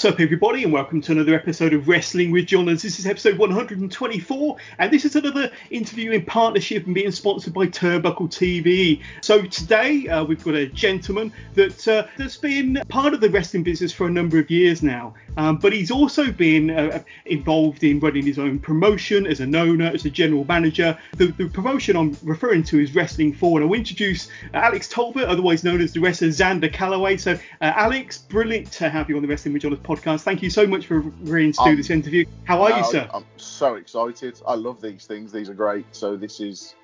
[0.00, 2.80] What's up, everybody, and welcome to another episode of Wrestling with Johners.
[2.80, 7.66] This is episode 124, and this is another interview in partnership and being sponsored by
[7.66, 9.02] Turnbuckle TV.
[9.20, 13.62] So today uh, we've got a gentleman that uh, that's been part of the wrestling
[13.62, 18.00] business for a number of years now, um, but he's also been uh, involved in
[18.00, 20.96] running his own promotion as an owner, as a general manager.
[21.18, 25.62] The, the promotion I'm referring to is Wrestling For, and I'll introduce Alex Talbot, otherwise
[25.62, 27.20] known as the wrestler Xander Calaway.
[27.20, 29.89] So, uh, Alex, brilliant to have you on the Wrestling with podcast.
[29.96, 32.24] Thank you so much for agreeing to do Um, this interview.
[32.44, 33.08] How are you, sir?
[33.12, 34.40] I'm so excited.
[34.46, 35.32] I love these things.
[35.32, 35.86] These are great.
[35.92, 36.74] So this is,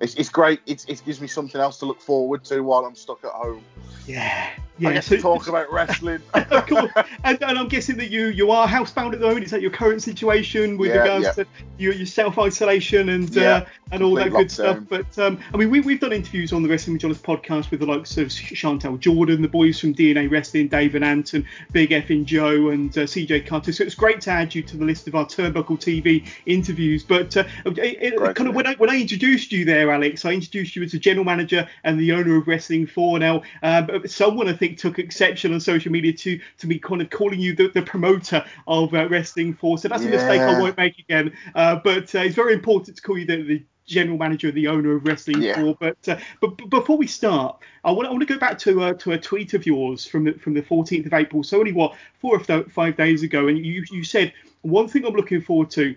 [0.00, 0.60] it's, it's great.
[0.66, 3.62] It, it gives me something else to look forward to while I'm stuck at home.
[4.06, 4.92] yeah, I yeah.
[4.94, 6.20] get So, to talk about wrestling.
[6.34, 6.90] of course.
[7.24, 9.44] And, and I'm guessing that you you are housebound at the moment.
[9.44, 11.32] Is that your current situation with Yeah, regards yeah.
[11.32, 11.46] to
[11.78, 14.78] your, your self isolation and uh, and all that good stuff?
[14.88, 17.80] But um, I mean, we, we've done interviews on the Wrestling with Johners podcast with
[17.80, 22.70] the likes of Chantel Jordan, the boys from DNA Wrestling, David Anton, Big Effin Joe,
[22.70, 23.72] and uh, CJ Carter.
[23.72, 27.04] So it's great to add you to the list of our Turnbuckle TV interviews.
[27.04, 30.32] But uh, it, it- kind of when I, when I introduced you there, Alex, I
[30.32, 33.18] introduced you as the general manager and the owner of Wrestling For.
[33.18, 37.10] Now, um, someone I think took exception on social media to to me kind of
[37.10, 39.78] calling you the, the promoter of uh, Wrestling For.
[39.78, 41.32] So that's a mistake I won't make again.
[41.54, 44.94] Uh, but uh, it's very important to call you the, the general manager, the owner
[44.94, 45.60] of Wrestling Yeah.
[45.60, 45.76] 4.
[45.80, 48.82] But, uh, but but before we start, I want, I want to go back to
[48.82, 51.42] uh, to a tweet of yours from the from the 14th of April.
[51.42, 54.32] So only what four or th- five days ago, and you you said
[54.62, 55.96] one thing I'm looking forward to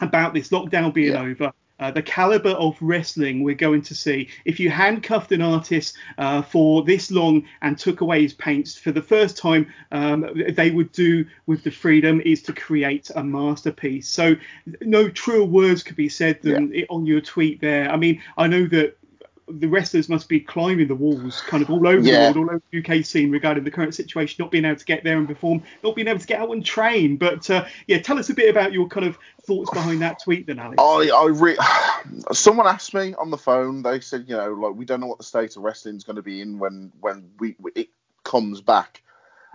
[0.00, 1.22] about this lockdown being Yeah.
[1.22, 1.52] over.
[1.82, 4.28] Uh, the caliber of wrestling we're going to see.
[4.44, 8.92] If you handcuffed an artist uh, for this long and took away his paints for
[8.92, 14.08] the first time, um, they would do with the freedom is to create a masterpiece.
[14.08, 14.36] So
[14.80, 17.90] no truer words could be said than it on your tweet there.
[17.90, 18.96] I mean, I know that
[19.58, 22.32] the wrestlers must be climbing the walls kind of all over Yeah.
[22.32, 24.84] the world, all over the UK scene regarding the current situation, not being able to
[24.84, 27.16] get there and perform, not being able to get out and train.
[27.16, 30.46] But uh, yeah, tell us a bit about your kind of thoughts behind that tweet
[30.46, 30.76] then, Alex.
[30.80, 31.58] I, I re-
[32.32, 33.82] someone asked me on the phone.
[33.82, 36.16] They said, you know, like we don't know what the state of wrestling is going
[36.16, 37.88] to be in when when we, we it
[38.24, 39.02] comes back.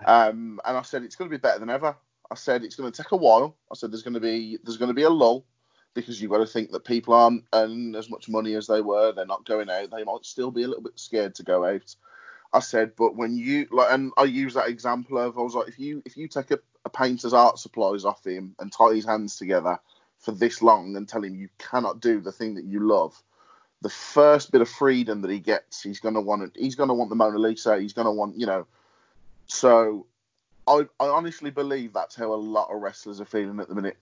[0.06, 1.96] Um, and I said it's going to be better than ever.
[2.30, 3.56] I said it's going to take a while.
[3.72, 5.44] I said there's going to be there's going to be a lull
[5.94, 9.12] because you've got to think that people aren't earning as much money as they were.
[9.12, 9.90] They're not going out.
[9.90, 11.94] They might still be a little bit scared to go out.
[12.52, 15.68] I said, but when you like, and I use that example of I was like,
[15.68, 19.04] if you if you take a, a painter's art supplies off him and tie his
[19.04, 19.78] hands together
[20.18, 23.22] for this long and tell him you cannot do the thing that you love,
[23.82, 27.16] the first bit of freedom that he gets, he's gonna want He's gonna want the
[27.16, 27.78] Mona Lisa.
[27.78, 28.66] He's gonna want, you know.
[29.46, 30.06] So,
[30.66, 33.98] I I honestly believe that's how a lot of wrestlers are feeling at the minute.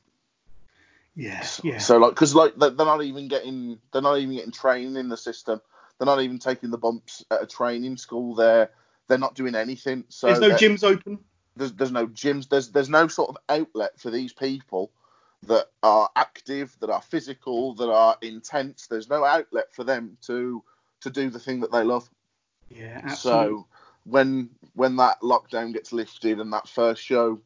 [1.17, 1.79] Yeah, So, yeah.
[1.79, 5.17] so like, because like they're not even getting they're not even getting training in the
[5.17, 5.61] system.
[5.99, 8.35] They're not even taking the bumps at a training school.
[8.35, 8.71] They're
[9.09, 10.05] they're not doing anything.
[10.09, 11.19] So There's no gyms open.
[11.57, 12.49] there's there's no gyms.
[12.49, 14.93] There's there's no sort of outlet for these people
[15.45, 18.87] that are active, that are physical, that are intense.
[18.89, 20.63] There's no outlet for them to
[21.01, 22.09] to do the thing that they love.
[22.69, 23.17] Yeah, absolutely.
[23.59, 23.67] So
[24.05, 27.41] when when that lockdown gets lifted and that first show,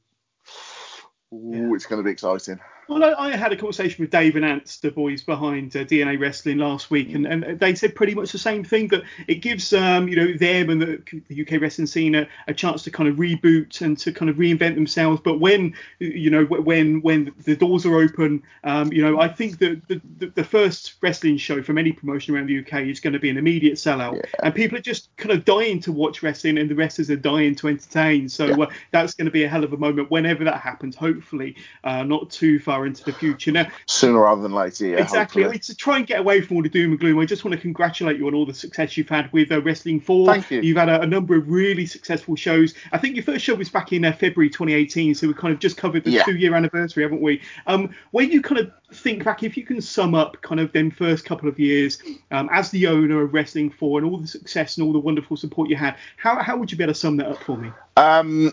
[1.32, 1.74] ooh, Yeah.
[1.74, 2.58] it's going to be exciting.
[2.90, 6.18] Well, I, I had a conversation with Dave and Ants, the boys behind uh, DNA
[6.18, 9.72] Wrestling last week, and, and they said pretty much the same thing that it gives
[9.72, 13.08] um, you know them and the, the UK wrestling scene a, a chance to kind
[13.08, 15.20] of reboot and to kind of reinvent themselves.
[15.24, 19.60] But when you know when when the doors are open, um, you know I think
[19.60, 23.12] that the, the, the first wrestling show from any promotion around the UK is going
[23.12, 24.22] to be an immediate sellout, Yeah.
[24.42, 27.54] and people are just kind of dying to watch wrestling, and the wrestlers are dying
[27.54, 28.28] to entertain.
[28.28, 28.64] So Yeah.
[28.64, 30.96] uh, that's going to be a hell of a moment whenever that happens.
[30.96, 31.54] Hopefully,
[31.84, 33.52] uh, not too far into the future.
[33.52, 34.96] Now, Sooner rather than later, yeah.
[34.98, 35.42] exactly.
[35.42, 35.50] I hopefully.
[35.50, 37.54] mean, to try and get away from all the doom and gloom, I just want
[37.54, 40.26] to congratulate you on all the success you've had with uh, Wrestling For.
[40.26, 40.60] Thank you.
[40.60, 42.74] You've had a, a number of really successful shows.
[42.92, 45.60] I think your first show was back in uh, February 2018, so we kind of
[45.60, 46.22] just covered the Yeah.
[46.24, 47.40] two year anniversary, haven't we?
[47.66, 50.90] Um, when you kind of think back, if you can sum up kind of them
[50.90, 52.02] first couple of years
[52.32, 55.36] um, as the owner of Wrestling For and all the success and all the wonderful
[55.36, 57.70] support you had, how, how would you be able to sum that up for me?
[57.96, 58.52] Um,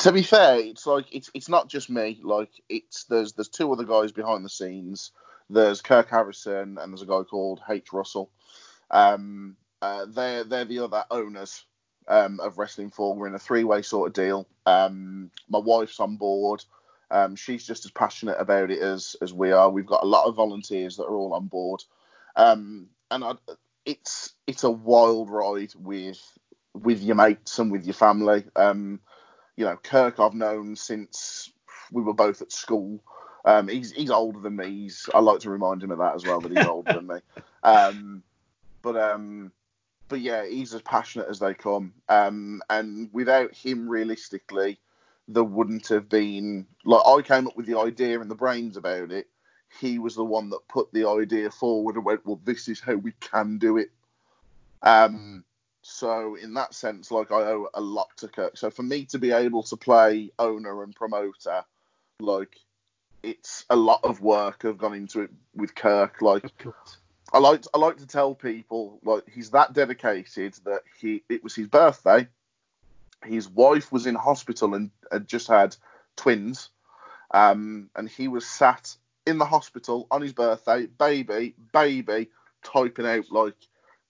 [0.00, 2.20] to be fair, it's like it's it's not just me.
[2.22, 5.12] Like it's there's there's two other guys behind the scenes.
[5.50, 8.30] There's Kirk Harrison and there's a guy called H Russell.
[8.90, 11.64] Um, uh, they're they're the other owners
[12.08, 13.14] um, of Wrestling For.
[13.14, 14.46] We're in a three-way sort of deal.
[14.64, 16.64] Um, my wife's on board.
[17.10, 19.68] Um, she's just as passionate about it as as we are.
[19.68, 21.82] We've got a lot of volunteers that are all on board,
[22.36, 23.32] um, and I,
[23.84, 26.20] it's it's a wild ride with
[26.72, 28.44] with your mates and with your family.
[28.56, 29.00] Um,
[29.60, 31.52] you know, Kirk I've known since
[31.92, 32.98] we were both at school.
[33.44, 34.70] Um, he's he's older than me.
[34.70, 37.16] He's I like to remind him of that as well that he's older than me.
[37.62, 38.22] Um,
[38.80, 39.52] but um,
[40.08, 41.92] but yeah, he's as passionate as they come.
[42.08, 44.78] Um, and without him, realistically,
[45.28, 49.12] there wouldn't have been like I came up with the idea and the brains about
[49.12, 49.26] it.
[49.78, 52.94] He was the one that put the idea forward and went, "Well, this is how
[52.94, 53.90] we can do it."
[54.82, 55.44] Um,
[55.90, 58.56] so in that sense, like I owe a lot to Kirk.
[58.56, 61.64] So for me to be able to play owner and promoter,
[62.20, 62.56] like
[63.22, 66.22] it's a lot of work I've gone into it with Kirk.
[66.22, 66.44] Like
[67.32, 71.54] I like I like to tell people like he's that dedicated that he it was
[71.54, 72.28] his birthday.
[73.24, 75.76] His wife was in hospital and had just had
[76.16, 76.70] twins,
[77.32, 78.96] um, and he was sat
[79.26, 82.30] in the hospital on his birthday, baby, baby,
[82.62, 83.56] typing out like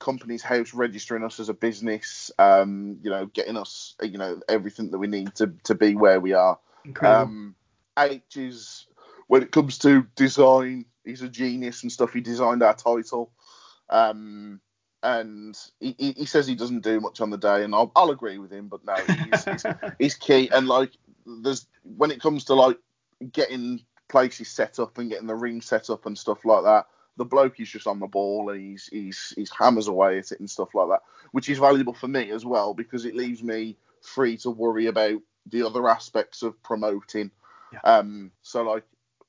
[0.01, 4.91] Companies House, registering us as a business, um, you know, getting us, you know, everything
[4.91, 6.59] that we need to to be where we are.
[6.85, 7.23] Incredible.
[7.23, 7.55] Um,
[7.99, 8.87] H is
[9.29, 12.13] when it comes to design, he's a genius and stuff.
[12.13, 13.31] He designed our title.
[13.89, 14.61] Um,
[15.03, 18.39] and he, he, says he doesn't do much on the day, and I'll, I'll agree
[18.39, 18.69] with him.
[18.69, 19.65] But no, he's, he's,
[19.99, 20.51] he's, key.
[20.53, 20.93] And like,
[21.27, 22.79] there's when it comes to like
[23.33, 27.25] getting places set up and getting the ring set up and stuff like that, the
[27.25, 30.51] bloke is just on the ball and he's he's he's hammers away at it and
[30.51, 31.01] stuff like that,
[31.33, 35.21] which is valuable for me as well because it leaves me free to worry about
[35.47, 37.31] the other aspects of promoting.
[37.73, 37.81] Yeah.
[37.85, 38.85] Um, so like,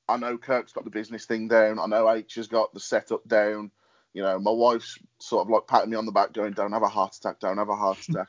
[0.08, 1.78] I know Kirk's got the business thing down.
[1.78, 3.70] I know H has got the setup down
[4.12, 6.82] you know, my wife's sort of like patting me on the back, going, "Don't have
[6.82, 8.28] a heart attack, don't have a heart attack,"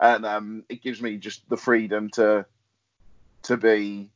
[0.00, 2.44] and um, it gives me just the freedom to
[3.42, 4.10] to be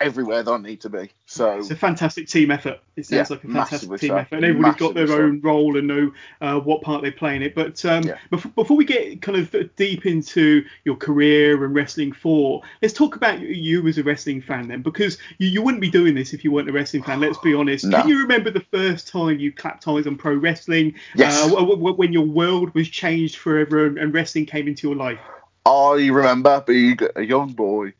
[0.00, 1.10] everywhere I need to be.
[1.26, 2.80] So it's a fantastic team effort.
[2.96, 4.16] It sounds Yeah, like a fantastic team so.
[4.16, 5.20] effort, and everybody's got their so.
[5.22, 7.54] own role and know uh, what part they play in it.
[7.54, 8.16] But um, Yeah.
[8.30, 13.16] before, before we get kind of deep into your career and wrestling for, let's talk
[13.16, 16.32] about you- you as a wrestling fan then, because you, you wouldn't be doing this
[16.32, 17.20] if you weren't a wrestling fan.
[17.20, 17.84] Let's be honest.
[17.90, 18.00] No.
[18.00, 20.94] Can you remember the first time you clapped eyes on pro wrestling?
[21.14, 21.42] Yes.
[21.42, 24.96] Uh, w- w- when your world was changed forever and, and wrestling came into your
[24.96, 25.18] life.
[25.66, 27.92] I remember being a young boy.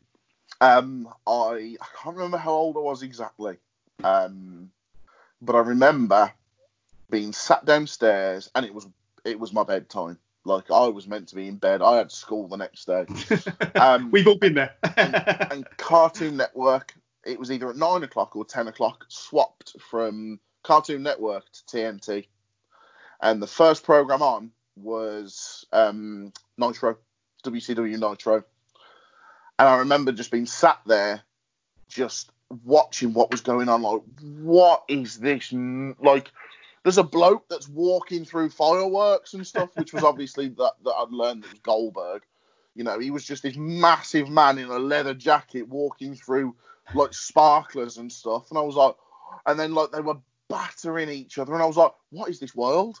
[0.61, 3.57] Um, I, I can't remember how old I was exactly.
[4.03, 4.69] Um,
[5.41, 6.31] but I remember
[7.09, 8.87] being sat downstairs and it was
[9.25, 10.17] it was my bedtime.
[10.45, 11.81] Like I was meant to be in bed.
[11.81, 13.05] I had school the next day.
[13.75, 14.75] Um, We've all been there.
[14.97, 16.93] and Cartoon Network,
[17.25, 22.27] it was either at nine o'clock or ten o'clock, swapped from Cartoon Network to TNT,
[23.21, 26.97] and the first program on was um, Nitro,
[27.43, 28.43] WCW Nitro,
[29.61, 31.21] and I remember just being sat there,
[31.87, 32.31] just
[32.65, 33.83] watching what was going on.
[33.83, 35.53] Like, what is this?
[35.53, 36.31] Like,
[36.81, 41.11] there's a bloke that's walking through fireworks and stuff, which was obviously that that I'd
[41.11, 42.23] learned that was Goldberg.
[42.73, 46.55] You know, he was just this massive man in a leather jacket walking through
[46.95, 48.49] like sparklers and stuff.
[48.49, 48.95] And I was like,
[49.45, 50.17] and then like they were
[50.49, 52.99] battering each other, and I was like, what is this world?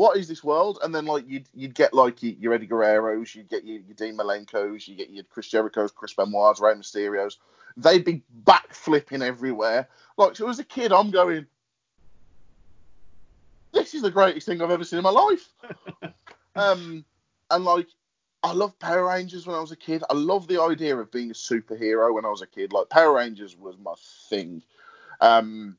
[0.00, 0.78] What is this world?
[0.82, 3.94] And then like you'd you'd get like your, your Eddie Guerreros, you'd get your, your
[3.94, 7.36] Dean Malenkos, you get your Chris Jericho's, Chris Benoit's, Rey Mysterio's.
[7.76, 9.90] They'd be backflipping everywhere.
[10.16, 11.44] Like so as a kid, I'm going,
[13.74, 15.52] this is the greatest thing I've ever seen in my life.
[16.56, 17.04] um,
[17.50, 17.88] and like
[18.42, 20.02] I loved Power Rangers when I was a kid.
[20.08, 22.72] I love the idea of being a superhero when I was a kid.
[22.72, 23.92] Like Power Rangers was my
[24.30, 24.62] thing.
[25.20, 25.76] Um,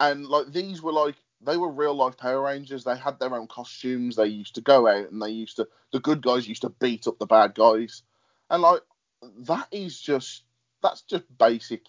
[0.00, 1.14] and like these were like
[1.44, 2.84] they were real life Power Rangers.
[2.84, 4.16] They had their own costumes.
[4.16, 7.06] They used to go out and they used to the good guys used to beat
[7.06, 8.02] up the bad guys.
[8.50, 8.80] And like
[9.40, 10.42] that is just
[10.82, 11.82] that's just basic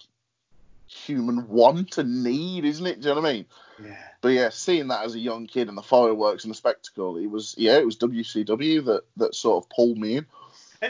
[0.86, 3.00] human want and need, isn't it?
[3.00, 3.46] Do you know what I mean?
[3.82, 3.96] yeah.
[4.20, 7.26] But yeah, seeing that as a young kid and the fireworks and the spectacle, it
[7.26, 10.26] was yeah, it was WCW that that sort of pulled me in.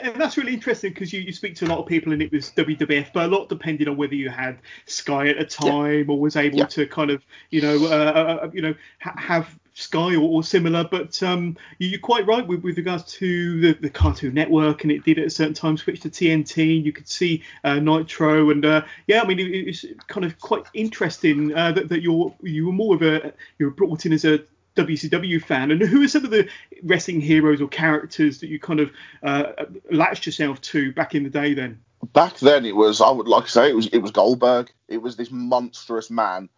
[0.03, 2.33] And that's really interesting because you, you speak to a lot of people and it
[2.33, 6.19] was WWF, but a lot depended on whether you had Sky at a time or
[6.19, 6.67] was able Yeah.
[6.67, 10.85] to kind of, you know, uh, uh, you know, ha- have Sky or, or similar.
[10.85, 14.93] But um, you- you're quite right with, with regards to the, the Cartoon Network, and
[14.93, 16.83] it did at a certain time switch to TNT.
[16.83, 20.65] You could see uh, Nitro, and uh, yeah, I mean, it, it's kind of quite
[20.75, 24.25] interesting uh, that, that you're you were more of a you were brought in as
[24.25, 24.41] a
[24.77, 26.49] WCW fan, and who are some of the
[26.83, 28.91] wrestling heroes or characters that you kind of
[29.23, 29.53] uh,
[29.91, 31.55] latched yourself to back in the day?
[31.55, 31.81] Then,
[32.13, 34.71] Back then, it was I would like to say it was it was Goldberg.
[34.89, 36.49] It was this monstrous man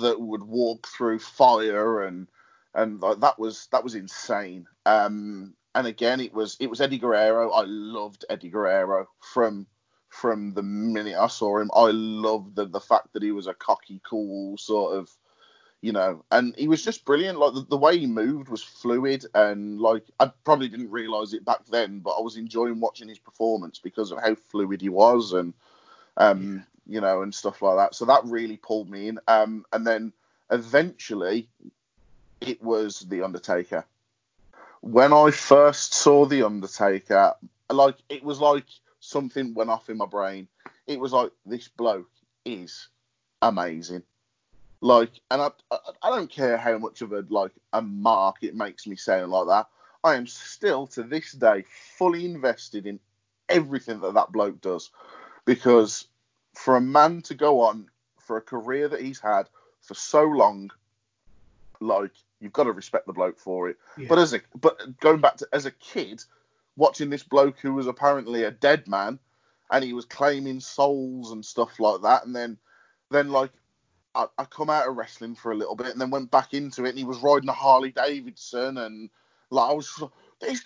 [0.00, 2.28] that would walk through fire and
[2.74, 4.66] and that was that was insane.
[4.86, 7.50] Um, and again, it was it was Eddie Guerrero.
[7.50, 9.66] I loved Eddie Guerrero from
[10.08, 11.70] from the minute I saw him.
[11.74, 15.10] I loved the the fact that he was a cocky, cool sort of,
[15.80, 17.38] you know, and he was just brilliant.
[17.38, 21.44] Like the, the way he moved was fluid, and like I probably didn't realize it
[21.44, 25.32] back then, but I was enjoying watching his performance because of how fluid he was,
[25.32, 25.54] and
[26.16, 27.94] um, you know, and stuff like that.
[27.94, 29.18] So that really pulled me in.
[29.28, 30.12] Um, and then
[30.50, 31.48] eventually,
[32.40, 33.86] it was the Undertaker
[34.80, 37.34] when I first saw The Undertaker,
[37.70, 38.66] like it was like
[39.00, 40.48] something went off in my brain.
[40.86, 42.10] It was like this bloke
[42.44, 42.88] is
[43.42, 44.02] amazing.
[44.80, 45.50] Like, and I,
[46.02, 49.46] I don't care how much of a like a mark it makes me sound like
[49.48, 49.66] that.
[50.02, 51.64] I am still to this day
[51.96, 52.98] fully invested in
[53.48, 54.90] everything that that bloke does,
[55.44, 56.06] because
[56.54, 59.48] for a man to go on for a career that he's had
[59.82, 60.70] for so long,
[61.80, 63.76] like You've got to respect the bloke for it.
[63.98, 64.06] Yeah.
[64.08, 66.24] But as a but going back to as a kid,
[66.76, 69.18] watching this bloke who was apparently a dead man,
[69.70, 72.56] and he was claiming souls and stuff like that, and then
[73.10, 73.50] then like
[74.14, 76.84] I, I come out of wrestling for a little bit, and then went back into
[76.84, 79.10] it, and he was riding a Harley Davidson, and
[79.50, 80.02] like I was
[80.40, 80.64] these.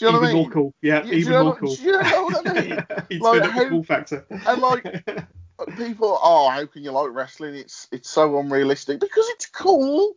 [0.00, 0.42] Do you know even what I mean?
[0.42, 0.74] more cool.
[0.80, 1.74] Yeah, you, even more cool.
[1.74, 3.20] Do you know what I mean?
[3.20, 4.24] like, how, cool factor.
[4.30, 4.84] And like,
[5.76, 7.54] people, oh, how can you like wrestling?
[7.54, 10.14] It's it's so unrealistic because it's cool.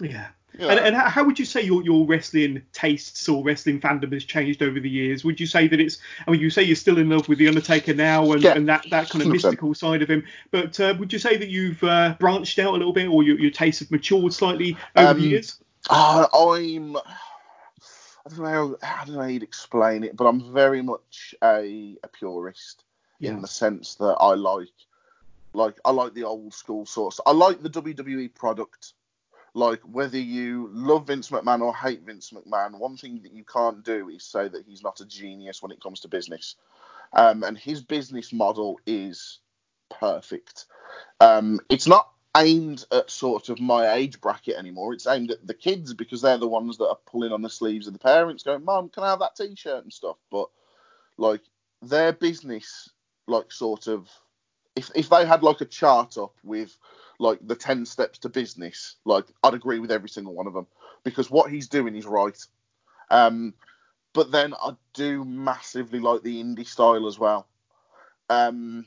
[0.00, 0.28] Yeah.
[0.58, 0.66] yeah.
[0.66, 4.62] And, and how would you say your, your wrestling tastes or wrestling fandom has changed
[4.62, 5.24] over the years?
[5.24, 7.48] Would you say that it's, I mean, you say you're still in love with The
[7.48, 8.54] Undertaker now and, yeah.
[8.54, 9.32] and that, that kind of 100%.
[9.32, 12.76] mystical side of him, but uh, would you say that you've uh, branched out a
[12.76, 15.58] little bit or your, your tastes have matured slightly over um, the years?
[15.90, 17.00] Uh, I'm, I
[18.28, 22.08] don't know, I don't know how you'd explain it, but I'm very much a, a
[22.08, 22.84] purist
[23.18, 23.30] yeah.
[23.30, 24.68] in the sense that I like
[25.54, 27.20] like I like the old school source.
[27.24, 28.92] I like the WWE product.
[29.54, 33.84] Like whether you love Vince McMahon or hate Vince McMahon, one thing that you can't
[33.84, 36.56] do is say that he's not a genius when it comes to business.
[37.12, 39.40] Um, and his business model is
[39.90, 40.66] perfect.
[41.20, 44.92] Um, it's not aimed at sort of my age bracket anymore.
[44.92, 47.86] It's aimed at the kids because they're the ones that are pulling on the sleeves
[47.86, 50.48] of the parents, going, "Mom, can I have that T-shirt and stuff?" But
[51.16, 51.42] like
[51.82, 52.90] their business
[53.26, 54.08] like sort of
[54.76, 56.76] if if they had like a chart up with
[57.18, 60.66] like the 10 steps to business like i'd agree with every single one of them
[61.04, 62.38] because what he's doing is right
[63.10, 63.54] um
[64.12, 67.48] but then i do massively like the indie style as well
[68.30, 68.84] um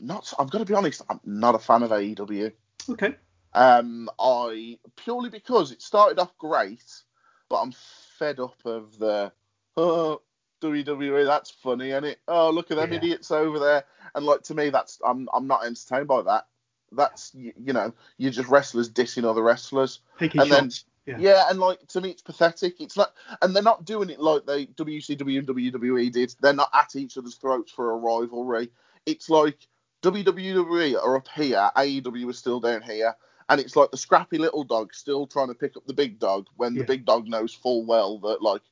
[0.00, 2.52] not i've got to be honest i'm not a fan of aew
[2.88, 3.14] okay
[3.54, 7.02] um i purely because it started off great
[7.48, 7.72] but i'm
[8.18, 9.30] fed up of the
[9.76, 10.16] uh,
[10.62, 11.26] WWE.
[11.26, 12.20] That's funny, and it?
[12.28, 12.98] Oh, look at them yeah.
[12.98, 13.84] idiots over there.
[14.14, 16.46] And like to me, that's I'm I'm not entertained by that.
[16.96, 20.00] That's you, you know, you're just wrestlers dissing other wrestlers.
[20.18, 20.84] Taking and shots.
[21.06, 21.32] Then, yeah.
[21.32, 22.80] yeah, and like to me, it's pathetic.
[22.80, 26.34] It's not, and they're not doing it like they WCW and WWE did.
[26.40, 28.70] They're not at each other's throats for a rivalry.
[29.04, 29.66] It's like
[30.02, 33.16] WWE are up here, AEW is still down here,
[33.48, 36.46] and it's like the scrappy little dog still trying to pick up the big dog
[36.56, 36.82] when yeah.
[36.82, 38.62] the big dog knows full well that like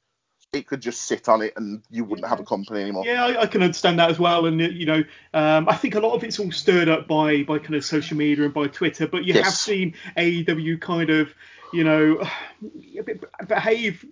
[0.52, 3.04] it could just sit on it and you wouldn't have a company anymore.
[3.06, 4.46] Yeah, I, I can understand that as well.
[4.46, 7.58] And you know, um, I think a lot of it's all stirred up by by
[7.58, 9.06] kind of social media and by Twitter.
[9.06, 9.44] But you yes.
[9.44, 11.32] have seen AEW kind of
[11.72, 12.22] you know,
[13.46, 14.04] behave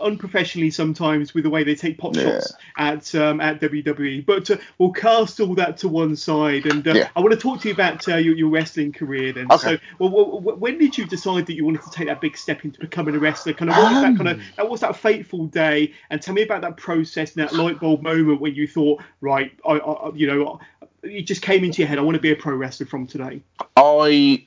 [0.00, 2.90] unprofessionally sometimes with the way they take pot shots yeah.
[2.92, 4.24] at um, at WWE.
[4.24, 7.08] But uh, we'll cast all that to one side, and uh, yeah.
[7.14, 9.32] I want to talk to you about uh, your, your, wrestling career.
[9.32, 9.76] Then, okay.
[9.76, 12.80] so well, when did you decide that you wanted to take that big step into
[12.80, 13.52] becoming a wrestler?
[13.52, 14.42] Kind of what was that kind of um.
[14.56, 15.92] that was that fateful day?
[16.10, 19.52] And tell me about that process and that light bulb moment when you thought, right,
[19.66, 20.60] I, I you know,
[21.02, 21.98] it just came into your head.
[21.98, 23.42] I want to be a pro wrestler from today.
[23.76, 24.46] I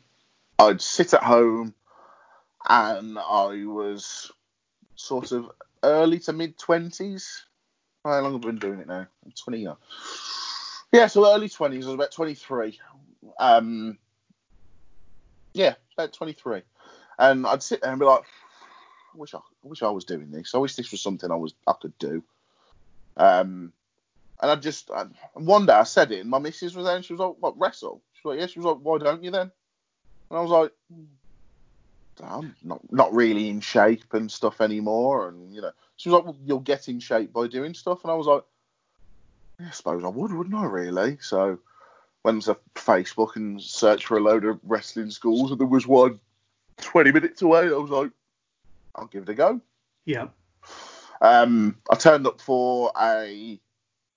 [0.60, 1.74] I'd sit at home
[2.70, 4.32] and I was
[4.96, 5.52] sort of
[5.84, 7.46] early to mid twenties.
[8.04, 9.08] How long have I been doing it now?
[9.26, 9.76] I'm 20 years.
[10.92, 11.86] Yeah, so early twenties.
[11.86, 12.80] I was about 23.
[13.40, 13.98] Um,
[15.54, 16.62] yeah, about 23,
[17.20, 18.24] and I'd sit there and be like,
[19.14, 20.56] I wish I, I wish I was doing this.
[20.56, 22.24] I wish this was something I was I could do.
[23.16, 23.72] Um,
[24.42, 25.06] and I just I,
[25.36, 27.60] one day I said it, and my missus was there, and she was like, "What
[27.60, 29.52] wrestle?" She was like, "Yeah." She was like, "Why don't you then?"
[30.30, 30.72] And I was like,
[32.22, 35.30] I'm not not really in shape and stuff anymore.
[35.30, 38.04] And you know, she was like, well, you'll get in shape by doing stuff.
[38.04, 38.44] And I was like,
[39.60, 40.66] yeah, I suppose I would, wouldn't I?
[40.66, 41.18] Really?
[41.22, 41.60] So
[42.24, 46.20] went to Facebook and searched for a load of wrestling schools, and there was one
[46.82, 47.68] 20 minutes away.
[47.68, 48.12] I was like,
[48.96, 49.62] I'll give it a go.
[50.06, 50.28] Yeah.
[51.22, 53.60] Um, I turned up for a,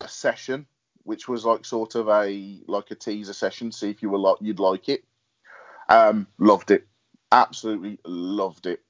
[0.00, 0.66] a session,
[1.04, 4.36] which was like sort of a like a teaser session, see if you were like
[4.40, 5.04] you'd like it.
[5.88, 6.86] Um, loved it
[7.32, 8.82] absolutely loved it.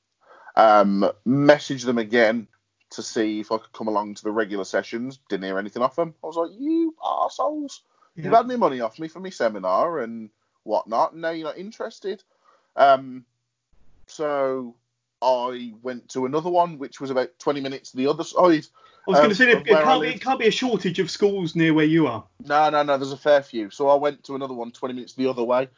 [0.57, 2.49] Um, messaged them again
[2.90, 5.19] to see if I could come along to the regular sessions.
[5.28, 6.14] Didn't hear anything off them.
[6.23, 7.81] I was like, you arseholes.
[8.14, 10.31] You've had me money off me for my seminar and
[10.62, 11.12] whatnot.
[11.12, 12.23] and Now you're not interested.
[12.75, 13.26] Um,
[14.07, 14.75] so
[15.23, 18.67] I went to another one, which was about 20 minutes the other side.
[19.09, 20.99] I was going um, to say there of can't be, it can't be a shortage
[20.99, 22.25] of schools near where you are.
[22.45, 22.99] No, no, no.
[22.99, 23.71] There's a fair few.
[23.71, 25.69] So I went to another one 20 minutes the other way.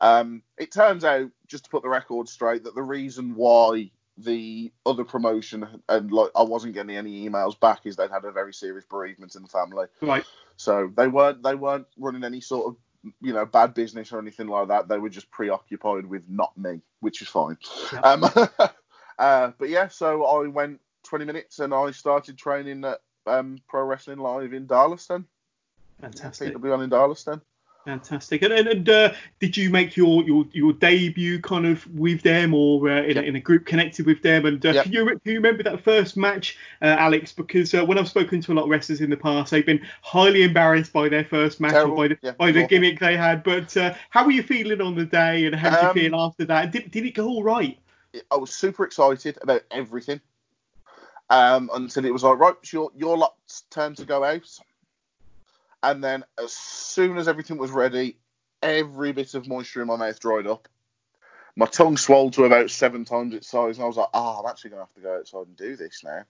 [0.00, 4.72] Um, it turns out, just to put the record straight, that the reason why the
[4.84, 8.52] other promotion and like I wasn't getting any emails back is they'd had a very
[8.52, 9.86] serious bereavement in the family.
[10.00, 10.24] Right.
[10.56, 12.76] So they weren't they weren't running any sort of
[13.20, 14.88] you know bad business or anything like that.
[14.88, 17.58] They were just preoccupied with not me, which is fine.
[17.92, 18.00] Yeah.
[18.00, 18.24] Um,
[19.18, 23.84] uh, but yeah, so I went 20 minutes and I started training at um, Pro
[23.84, 25.24] Wrestling Live in Darlaston.
[26.00, 26.54] Fantastic.
[26.56, 27.40] PWL in Darlaston.
[27.84, 28.42] Fantastic.
[28.42, 32.52] And, and, and uh, did you make your, your, your debut kind of with them
[32.52, 33.24] or uh, in, Yep.
[33.24, 34.44] a, in a group connected with them?
[34.44, 34.84] And uh, Yep.
[34.84, 37.32] can, you, can you remember that first match, uh, Alex?
[37.32, 39.80] Because uh, when I've spoken to a lot of wrestlers in the past, they've been
[40.02, 41.94] highly embarrassed by their first match Terrible.
[41.94, 43.42] or by the, Yeah, by the gimmick they had.
[43.42, 46.20] But uh, how were you feeling on the day and how did Um, you feel
[46.20, 46.72] after that?
[46.72, 47.78] Did, did it go all right?
[48.30, 50.20] I was super excited about everything
[51.30, 54.48] um, until it was like, right, it's your, your lot's turn to go out.
[55.82, 58.16] And then as soon as everything was ready,
[58.62, 60.68] every bit of moisture in my mouth dried up.
[61.54, 64.50] My tongue swelled to about seven times its size, and I was like, oh, I'm
[64.50, 66.22] actually going to have to go outside and do this now.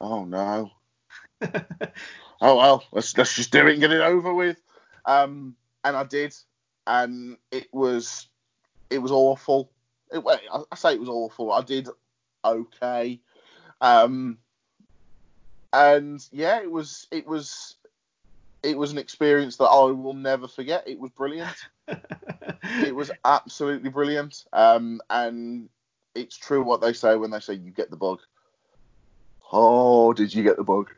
[0.00, 0.70] Oh, no.
[2.40, 4.60] oh, well, let's, let's just do it and get it over with.
[5.04, 5.54] Um,
[5.84, 6.34] and I did,
[6.86, 8.28] and it was
[8.90, 9.70] it was awful.
[10.12, 10.22] It,
[10.52, 11.52] I, I say it was awful.
[11.52, 11.88] I did
[12.44, 13.20] okay,
[13.80, 14.38] um,
[15.72, 17.76] and yeah, it was it was
[18.62, 20.86] it was an experience that I will never forget.
[20.86, 21.56] It was brilliant.
[21.88, 24.44] it was absolutely brilliant.
[24.52, 25.68] Um, and
[26.14, 28.20] it's true what they say when they say you get the bug.
[29.52, 30.90] Oh, did you get the bug?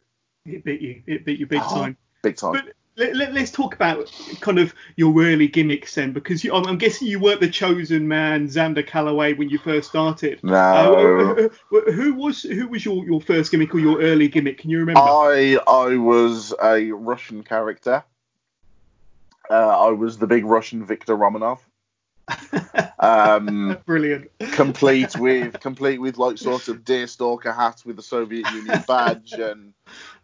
[0.47, 1.03] It beat you.
[1.07, 1.97] It beat you big Oh, time.
[2.23, 2.53] Big time.
[2.55, 6.67] But let, let, us talk about kind of your early gimmicks then, because you, I'm,
[6.67, 10.41] I'm guessing you weren't the chosen man, Xander Calaway, when you first started.
[10.43, 11.31] no.
[11.31, 14.59] Uh, who- who was who was your, your first gimmick or your early gimmick?
[14.59, 15.01] Can you remember?
[15.01, 18.03] I I was a Russian character.
[19.51, 21.61] Uh, I was the big Russian Viktor Romanov.
[23.01, 24.29] Um, Brilliant.
[24.53, 29.73] complete with complete with like sort of deerstalker hat with the Soviet Union badge and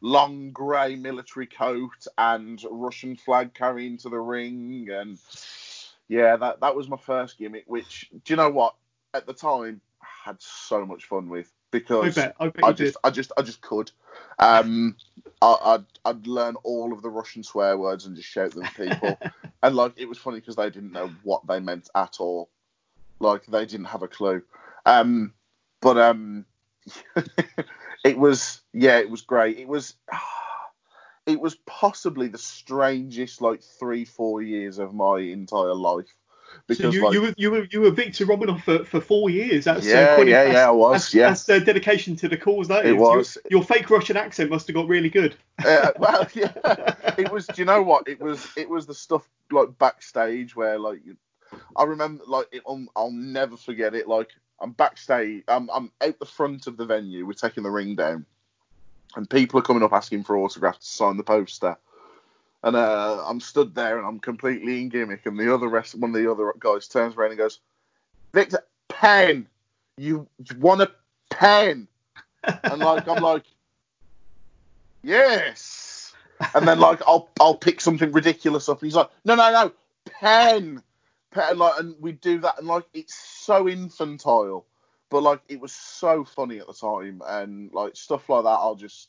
[0.00, 5.18] long grey military coat and Russian flag carrying to the ring and
[6.08, 8.74] yeah that that was my first gimmick which do you know what
[9.14, 12.36] at the time I had so much fun with I because bet.
[12.38, 13.00] I bet I just did.
[13.04, 13.90] I just I just could.
[14.38, 14.96] Um
[15.42, 18.74] I, I'd I'd learn all of the Russian swear words and just shout them at
[18.74, 19.18] people.
[19.62, 22.50] And like it was funny because they didn't know what they meant at all.
[23.18, 24.42] Like they didn't have a clue.
[24.84, 25.32] Um
[25.80, 26.44] but um
[28.04, 29.58] it was yeah it was great.
[29.58, 29.94] It was
[31.26, 36.14] it was possibly the strangest like three four years of my entire life
[36.72, 39.64] So you, like you were you were you were Victor Romanoff for, for four years.
[39.64, 42.68] That's uh, yeah yeah yeah I was That's, yeah that's uh, dedication to the cause.
[42.68, 42.96] That It is.
[42.96, 43.38] Your- was.
[43.50, 45.36] Your, fake Russian accent must have got really good.
[45.64, 46.52] Uh, well yeah
[47.18, 50.78] it was do you know what it was it was the stuff like backstage where
[50.78, 51.16] like you,
[51.76, 56.18] i remember like it, I'll, I'll never forget it like i'm backstage I'm, I'm out
[56.18, 58.26] the front of the venue we're taking the ring down
[59.16, 61.76] and people are coming up asking for autographs to sign the poster
[62.64, 65.24] and uh, i'm stood there and i'm completely in gimmick.
[65.26, 67.60] And the other rest one of the other guys turns around and goes
[68.32, 69.46] victor pen.
[69.96, 70.26] You
[70.58, 70.90] want a
[71.30, 71.86] pen?
[72.42, 73.44] And like i'm like
[75.02, 76.12] yes.
[76.54, 79.72] And then like I'll I'll pick something ridiculous up, and he's like, no, no, no,
[80.04, 80.82] pen,
[81.30, 84.66] pen, like, and we do that, and like it's so infantile,
[85.10, 88.74] but like it was so funny at the time, and like stuff like that, I'll
[88.74, 89.08] just,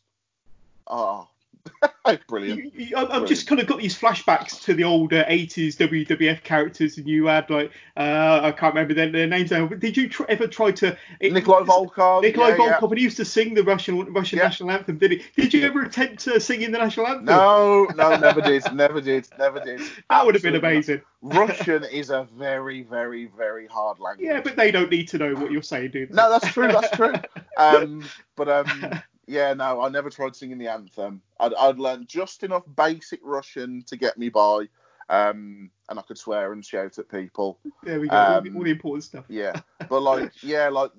[0.88, 1.28] ah,
[2.28, 2.74] brilliant.
[2.76, 5.76] You- you- I- I've just kind of got these flashbacks to the old uh, 80s
[5.78, 9.65] WWF characters, and you had like uh, I can't remember their, their names now.
[9.68, 10.98] But did you tr- ever try to?
[11.20, 12.78] It, Nikolai Volkov, Nikolai yeah, yeah.
[12.80, 14.46] Volkov, and he used to sing the Russian Russian Yeah.
[14.46, 15.24] national anthem, did he?
[15.36, 17.26] Did you ever attempt to singing the national anthem?
[17.26, 19.82] No, no, never did, never did, never did.
[20.10, 21.02] that would have been amazing.
[21.22, 24.28] Russian is a very, very, very hard language.
[24.28, 26.13] Yeah, but they don't need to know what you're saying, do they?
[26.13, 26.68] No, that's true.
[26.68, 27.13] That's true.
[27.58, 28.04] Um,
[28.36, 31.22] but um, yeah, no, I never tried singing the anthem.
[31.40, 34.68] I'd, I'd learned just enough basic Russian to get me by,
[35.10, 37.60] um, and I could swear and shout at people.
[37.84, 38.16] there we go.
[38.16, 39.26] all, the, um, all the important stuff.
[39.28, 39.54] Yeah,
[39.90, 40.92] but like, yeah, like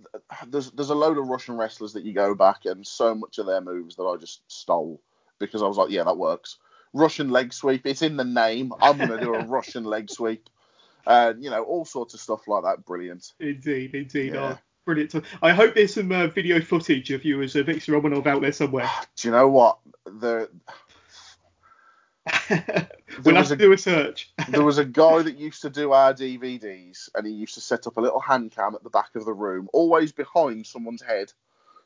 [0.47, 3.47] there's there's a load of Russian wrestlers that you go back and so much of
[3.47, 5.01] their moves that I just stole
[5.39, 6.59] because I was like, yeah, that works.
[6.93, 8.73] Russian leg sweep, it's in the name.
[8.81, 10.49] I'm gonna do a Russian leg sweep.
[11.07, 12.85] Uh, you know, all sorts of stuff like that.
[12.85, 13.33] Brilliant.
[13.39, 14.35] Indeed, indeed.
[14.35, 14.57] Yeah.
[14.87, 15.11] Brilliant.
[15.11, 18.41] So I hope there's some uh, video footage of you as a Victor Romanov out
[18.41, 18.89] there somewhere.
[19.17, 19.79] Do you know what?
[20.07, 20.49] The
[23.25, 24.33] we'll have to a- do a search.
[24.49, 27.87] there was a guy that used to do our DVDs, and he used to set
[27.89, 31.33] up a little hand cam at the back of the room, always behind someone's head.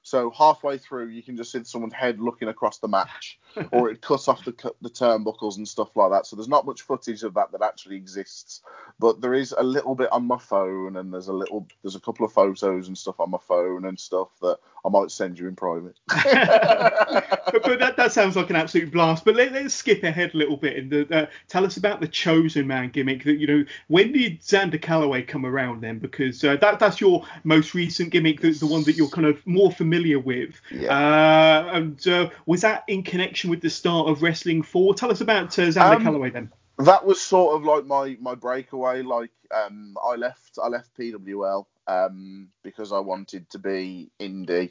[0.03, 3.39] So halfway through, you can just see someone's head looking across the match,
[3.73, 6.27] or it cuts off the the turnbuckles and stuff like that.
[6.27, 8.63] So there's not much footage of that that actually exists,
[8.99, 12.01] but there is a little bit on my phone, and there's a little there's a
[12.01, 15.49] couple of photos and stuff on my phone and stuff that I might send you
[15.49, 15.99] in private.
[16.09, 19.27] but, but that, that sounds like an absolute blast.
[19.27, 22.09] But let, us skip ahead a little bit and uh, uh, tell us about the
[22.09, 23.25] chosen man gimmick.
[23.25, 25.99] That you know, when did Xander Calaway come around then?
[25.99, 29.47] Because uh, that that's your most recent gimmick, the, the one that you're kind of
[29.47, 30.61] more familiar with.
[30.71, 30.89] Yeah.
[30.97, 34.95] Uh, and uh, was that in connection with the start of Wrestling For?
[34.95, 36.51] Tell us about uh, Xander Um, Calaway then.
[36.79, 39.03] that was sort of like my my breakaway.
[39.03, 44.71] Like um, I left I left PWL um, because I wanted to be indie,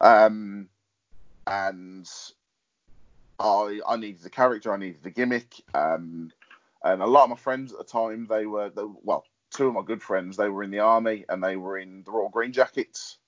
[0.00, 0.68] um,
[1.46, 2.08] and
[3.38, 6.30] I I needed the character, I needed the gimmick, um,
[6.82, 9.74] and a lot of my friends at the time they were they, well two of
[9.74, 12.52] my good friends they were in the army and they were in the Royal Green
[12.52, 13.18] Jackets,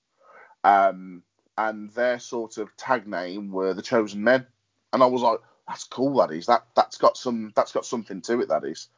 [0.67, 1.23] um,
[1.57, 4.45] and their sort of tag name were the Chosen Men,
[4.91, 6.45] and I was like that's cool that is.
[6.45, 8.89] That that's got some that's got something to it that is.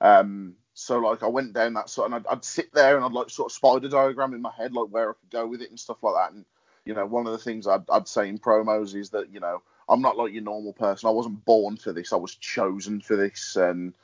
[0.00, 3.12] Um so like i went down that sort and I'd, I'd sit there and i'd
[3.12, 5.70] like sort of spider diagram in my head like where i could go with it
[5.70, 6.34] and stuff like that.
[6.34, 6.44] And
[6.84, 9.62] you know one of the things i'd, I'd say in promos is that you know
[9.88, 11.08] i'm not like your normal person.
[11.08, 12.12] I wasn't born for this.
[12.12, 13.94] I was chosen for this and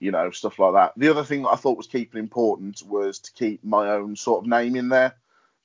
[0.00, 0.92] you know stuff like that.
[0.98, 4.44] The other thing that i thought was keeping important was to keep my own sort
[4.44, 5.14] of name in there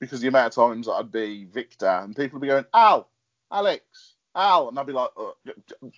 [0.06, 3.08] because the amount of times i'd be victor and people would be going al
[3.52, 5.32] alex Al, and I'd be like, uh,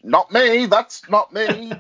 [0.03, 1.71] not me, that's not me.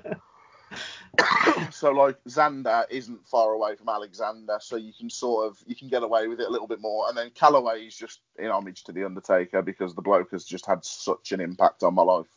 [1.71, 5.89] so like Xander isn't far away from Alexander, so you can sort of you can
[5.89, 7.07] get away with it a little bit more.
[7.09, 10.65] And then Calaway is just in homage to the Undertaker because the bloke has just
[10.65, 12.27] had such an impact on my life.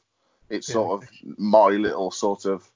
[0.50, 0.74] It's Yeah.
[0.74, 2.68] sort of my little sort of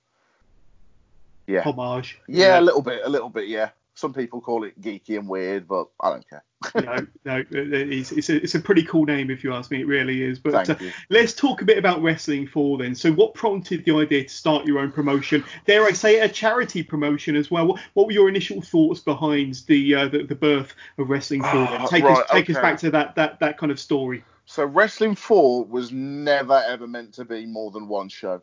[1.48, 2.20] yeah, Homage.
[2.29, 3.70] yeah, a little bit, a little bit, yeah.
[3.94, 6.44] Some people call it geeky and weird, but I don't care.
[6.75, 9.81] No, no, it's, it's, a, it's a pretty cool name if you ask me.
[9.81, 10.38] It really is.
[10.38, 10.77] But uh,
[11.11, 12.94] let's talk a bit about Wrestling For then.
[12.94, 15.44] So, what prompted the idea to start your own promotion?
[15.66, 17.66] Dare I say a charity promotion as well?
[17.66, 21.53] What, what were your initial thoughts behind the uh, the, the birth of Wrestling For
[21.53, 21.81] then?
[21.81, 24.25] Ah, Take, us, right, take us back to that, that, that kind of story.
[24.44, 28.42] So Wrestling For was never ever meant to be more than one show.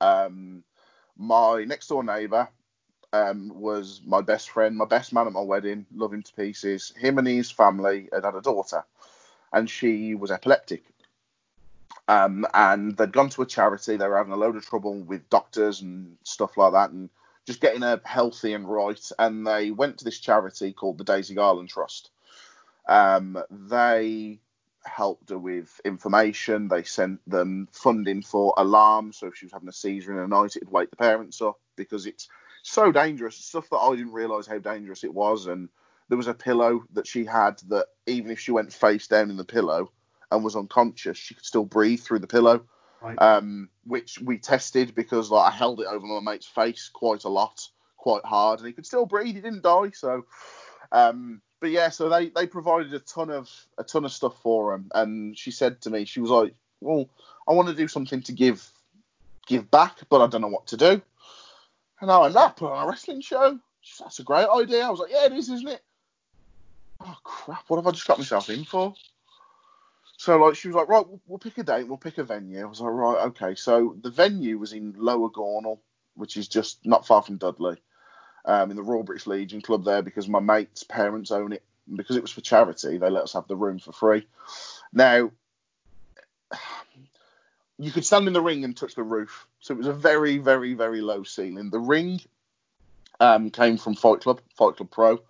[0.00, 0.62] Um,
[1.16, 2.48] my next door neighbour
[3.12, 6.92] um, was my best friend, my best man at my wedding, love him to pieces.
[6.96, 8.84] Him and his family had had a daughter,
[9.52, 10.84] and she was epileptic.
[12.06, 13.96] Um, and they'd gone to a charity.
[13.96, 17.10] They were having a load of trouble with doctors and stuff like that, and
[17.46, 19.10] just getting her healthy and right.
[19.18, 22.10] And they went to this charity called the Daisy Garland Trust.
[22.88, 24.40] Um, they
[24.84, 26.68] helped her with information.
[26.68, 30.36] They sent them funding for alarms, so if she was having a seizure in the
[30.36, 32.28] night, it'd wake the parents up because it's
[32.62, 33.36] so dangerous.
[33.36, 35.46] Stuff that I didn't realise how dangerous it was.
[35.46, 35.68] And
[36.08, 39.36] there was a pillow that she had that even if she went face down in
[39.36, 39.90] the pillow
[40.30, 42.64] and was unconscious, she could still breathe through the pillow.
[43.00, 43.20] Right.
[43.20, 47.28] Um, which we tested because like I held it over my mate's face quite a
[47.28, 49.36] lot, quite hard, and he could still breathe.
[49.36, 49.90] He didn't die.
[49.94, 50.26] So,
[50.90, 54.74] um, but yeah, so they they provided a ton of a ton of stuff for
[54.74, 57.08] him, and she said to me, she was like, "Well,
[57.46, 58.68] I want to do something to give
[59.46, 61.00] give back, but I don't know what to do."
[62.00, 63.58] And I went, "Ah, put on a wrestling show.
[64.00, 65.82] That's a great idea." I was like, "Yeah, it is, isn't it?"
[67.00, 67.64] Oh crap!
[67.68, 68.94] What have I just got myself in for?
[70.18, 72.60] So like she was like, right, we'll, we'll pick a date, we'll pick a venue.
[72.60, 73.54] I was like, right, okay.
[73.54, 75.78] So the venue was in Lower Gornal,
[76.14, 77.76] which is just not far from Dudley,
[78.44, 81.62] um, in the Royal British Legion Club there, because my mate's parents own it.
[81.86, 84.26] And because it was for charity, they let us have the room for free.
[84.92, 85.30] Now,
[87.78, 90.38] you could stand in the ring and touch the roof, so it was a very,
[90.38, 91.70] very, very low ceiling.
[91.70, 92.20] The ring
[93.20, 95.20] um, came from Fight Club, Fight Club Pro.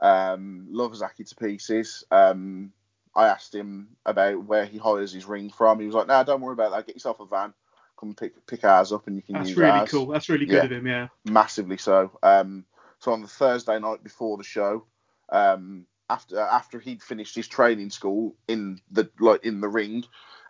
[0.00, 2.04] Um, love Zaki to pieces.
[2.10, 2.72] Um,
[3.14, 5.80] I asked him about where he hires his ring from.
[5.80, 6.86] He was like, "No, don't worry about that.
[6.86, 7.52] Get yourself a van.
[7.98, 10.12] Come pick pick ours up, and you can That's use really ours." That's really cool.
[10.12, 10.64] That's really good Yeah.
[10.64, 11.08] of him, yeah.
[11.24, 12.16] Massively so.
[12.22, 12.64] Um,
[13.00, 14.84] so on the Thursday night before the show,
[15.30, 20.04] um, after after he'd finished his training school in the like in the ring,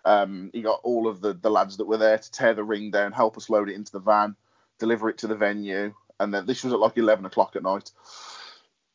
[0.04, 2.90] um, he got all of the the lads that were there to tear the ring
[2.90, 4.36] down, help us load it into the van,
[4.78, 7.90] deliver it to the venue, and then this was at like eleven o'clock at night.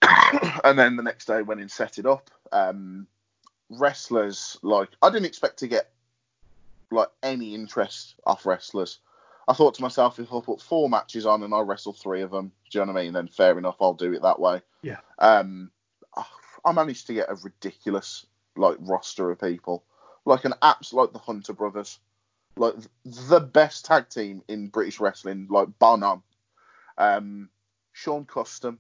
[0.64, 2.30] and then the next day went in set it up.
[2.52, 3.08] Um,
[3.70, 5.90] wrestlers like I didn't expect to get
[6.92, 9.00] like any interest off wrestlers.
[9.48, 12.32] I thought to myself, if I put four matches on and I wrestle three of
[12.32, 13.14] them, do you know what I mean?
[13.14, 14.62] Then fair enough, I'll do it that way.
[14.82, 15.00] Yeah.
[15.20, 15.72] Um,
[16.66, 19.84] I managed to get a ridiculous like roster of people,
[20.26, 22.00] like an apps like the Hunter Brothers,
[22.56, 26.22] like the best tag team in British wrestling, like bar none.
[26.98, 27.50] Um,
[27.92, 28.80] Sean Custom,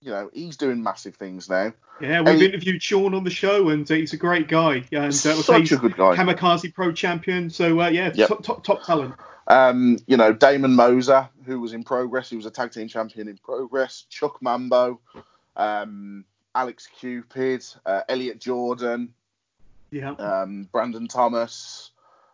[0.00, 1.72] you know, he's doing massive things now.
[2.00, 4.84] Yeah, we've Any- interviewed Sean on the show, and uh, he's a great guy.
[4.92, 6.14] And uh, Such he's a good guy.
[6.14, 7.48] Kamikaze Pro Champion.
[7.50, 8.28] So uh, yeah, Yep.
[8.28, 9.14] top, top top talent.
[9.48, 13.28] Um, you know, Damon Moser, who was in Progress, he was a tag team champion
[13.28, 14.04] in Progress.
[14.10, 15.00] Chuck Mambo,
[15.56, 19.14] um, Alex Cupid, uh, Elliot Jordan,
[19.90, 20.10] Yeah.
[20.12, 21.90] um, Brandon Thomas,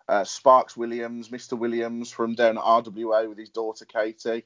[0.09, 1.59] uh, Sparks Williams, Mr.
[1.59, 4.45] Williams from down at RWA with his daughter Katie,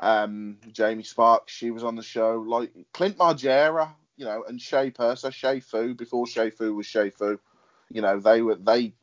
[0.00, 2.44] um, Jamie Sparks, she was on the show.
[2.46, 7.10] Like Clint Margera, you know, and Shay Purser, Shay Fu before Shay Fu was Shay
[7.10, 7.38] Fu.
[7.90, 8.94] You know, they were they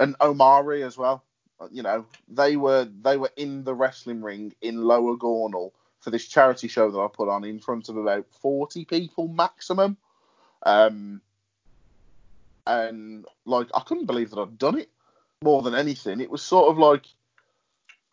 [0.00, 1.22] and Omari as well.
[1.70, 6.26] You know, they were they were in the wrestling ring in Lower Gornal for this
[6.26, 9.96] charity show that I put on in front of about 40 people maximum.
[10.64, 11.20] Um,
[12.66, 14.90] and like I couldn't believe that I'd done it
[15.42, 16.20] more than anything.
[16.20, 17.06] It was sort of like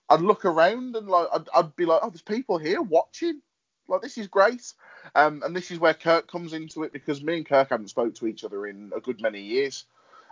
[0.09, 3.41] I'd look around and like I'd, I'd be like, oh, there's people here watching.
[3.87, 4.73] Like this is great.
[5.15, 8.15] Um, and this is where Kirk comes into it because me and Kirk haven't spoke
[8.15, 9.85] to each other in a good many years.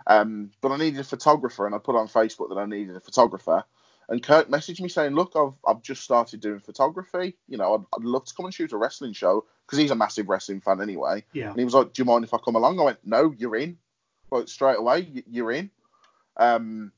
[0.06, 3.00] Um, but I needed a photographer, and I put on Facebook that I needed a
[3.00, 3.64] photographer.
[4.08, 7.36] And Kirk messaged me saying, "Look, I've I've just started doing photography.
[7.48, 9.96] You know, I'd, I'd love to come and shoot a wrestling show because he's a
[9.96, 11.50] massive wrestling fan anyway." Yeah.
[11.50, 13.56] And he was like, "Do you mind if I come along?" I went, "No, you're
[13.56, 13.76] in."
[14.30, 15.70] Like straight away, you're in.
[16.36, 16.92] Um,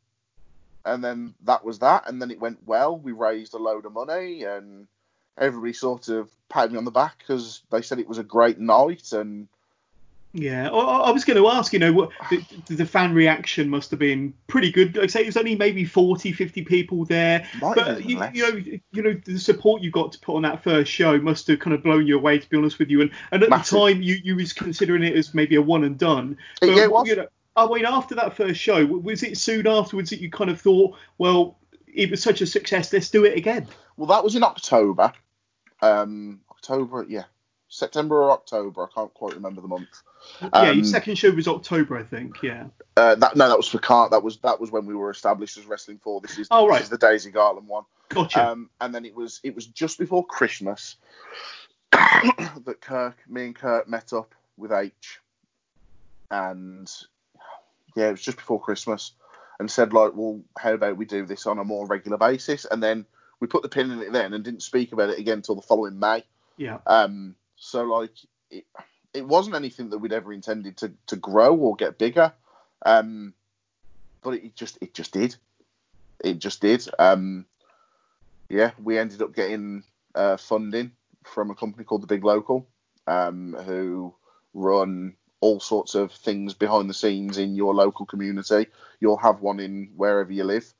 [0.84, 2.98] and then that was that, and then it went well.
[2.98, 4.86] We raised a load of money, and
[5.38, 8.58] everybody sort of patted me on the back because they said it was a great
[8.58, 9.48] night, and
[10.32, 13.90] Yeah, I, I was going to ask, you know, what the, the fan reaction must
[13.90, 14.96] have been pretty good.
[14.96, 18.42] Like I say, it was only maybe 40, 50 people there, might but you, you
[18.42, 21.58] know, you know, the support you got to put on that first show must have
[21.58, 23.00] kind of blown you away, to be honest with you.
[23.00, 23.78] And, and at Massive.
[23.78, 26.36] the time, you you was considering it as maybe a one and done.
[26.60, 27.08] But, yeah, it was.
[27.08, 30.50] You know, I mean, after that first show, was it soon afterwards that you kind
[30.50, 33.66] of thought, well, it was such a success, let's do it again?
[33.96, 35.12] Well, that was in October.
[35.82, 37.24] Um, October, yeah,
[37.70, 38.82] September or October.
[38.84, 39.88] I can't quite remember the month.
[40.42, 42.42] yeah, your Um, second show was October, I think.
[42.42, 42.66] Yeah.
[42.96, 44.10] Uh, that no, that was for Cart.
[44.10, 46.20] That was that was when we were established as Wrestling For.
[46.20, 46.76] This is Oh, right.
[46.78, 47.84] this is the Daisy Garland one.
[48.10, 48.50] Gotcha.
[48.50, 50.96] Um, and then it was it was just before Christmas
[51.92, 55.20] that Kirk, me and Kirk met up with H,
[56.30, 56.90] and
[57.96, 59.12] yeah, it was just before Christmas,
[59.58, 62.64] and said like, well, how about we do this on a more regular basis?
[62.70, 63.06] And then
[63.40, 65.62] we put the pin in it then and didn't speak about it again until the
[65.62, 66.24] following May.
[66.56, 66.78] yeah.
[66.86, 68.10] Um, so like
[68.50, 68.64] it,
[69.14, 72.32] it wasn't anything that we'd ever intended to, to grow or get bigger.
[72.84, 73.34] Um,
[74.22, 75.36] but it just it just did.
[76.24, 76.88] It just did.
[76.98, 77.46] Um,
[78.48, 80.92] yeah, we ended up getting uh, funding
[81.24, 82.66] from a company called the Big Local,
[83.06, 84.14] um, who
[84.54, 88.66] run all sorts of things behind the scenes in your local community.
[89.00, 90.72] You'll have one in wherever you live.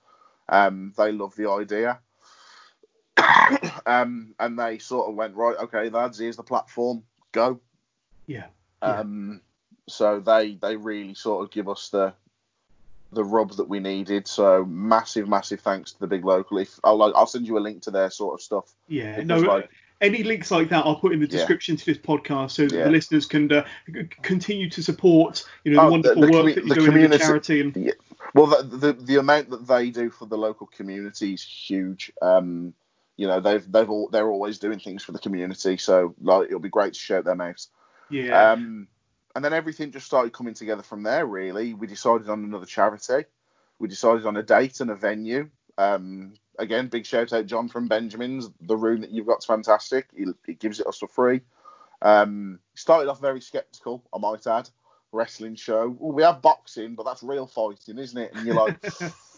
[0.49, 2.01] Um, they love the idea.
[3.87, 7.03] um, and they sort of went, right, okay, lads, here's the platform,
[7.33, 7.61] go.
[8.27, 8.47] Yeah.
[8.83, 9.01] Yeah.
[9.01, 9.41] Um,
[9.89, 12.15] so they they really sort of give us the
[13.13, 14.29] the rub that we needed.
[14.29, 16.59] So massive, massive thanks to the big local.
[16.59, 18.73] If I'll like, I'll send you a link to their sort of stuff.
[18.89, 19.69] Yeah, no, like-
[20.01, 21.33] any links like that I'll put in the Yeah.
[21.39, 22.85] description to this podcast so that Yeah.
[22.85, 23.67] the listeners can uh,
[24.23, 27.05] continue to support, you know, the Oh, wonderful the work commu- that you're the doing
[27.05, 27.61] in the charity.
[27.61, 27.93] And
[28.35, 32.13] Well, the, the the amount that they do for the local community is huge.
[32.23, 32.73] Um,
[33.21, 35.77] you know, they've they've all they're always doing things for the community.
[35.77, 37.67] So like, it'll be great to shout them out.
[38.09, 38.89] yeah, Um,
[39.37, 41.27] and then everything just started coming together from there.
[41.27, 43.27] Really, we decided on another charity.
[43.79, 45.51] We decided on a date and a venue.
[45.77, 48.49] Um, again, big shout out John from Benjamin's.
[48.63, 50.09] The room that you've got's fantastic.
[50.17, 51.43] He, he gives it us for free.
[52.01, 54.71] Um, started off very skeptical, I might add.
[55.13, 55.95] Wrestling show.
[55.99, 58.33] Well, we have boxing, but that's real fighting, isn't it?
[58.35, 58.79] And you're like,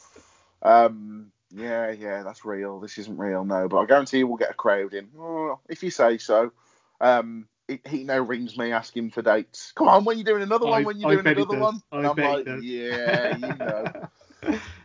[0.63, 2.81] um, yeah, yeah, that's real.
[2.81, 3.69] This isn't real, no.
[3.69, 5.09] But I guarantee you we'll get a crowd in.
[5.19, 6.53] Oh, if you say so.
[7.01, 9.73] Um, he, he now rings me asking for dates.
[9.77, 10.85] Come on, when you doing another I- one?
[10.85, 11.83] When you doing another one?
[11.91, 13.93] I And I'm like, yeah, you know.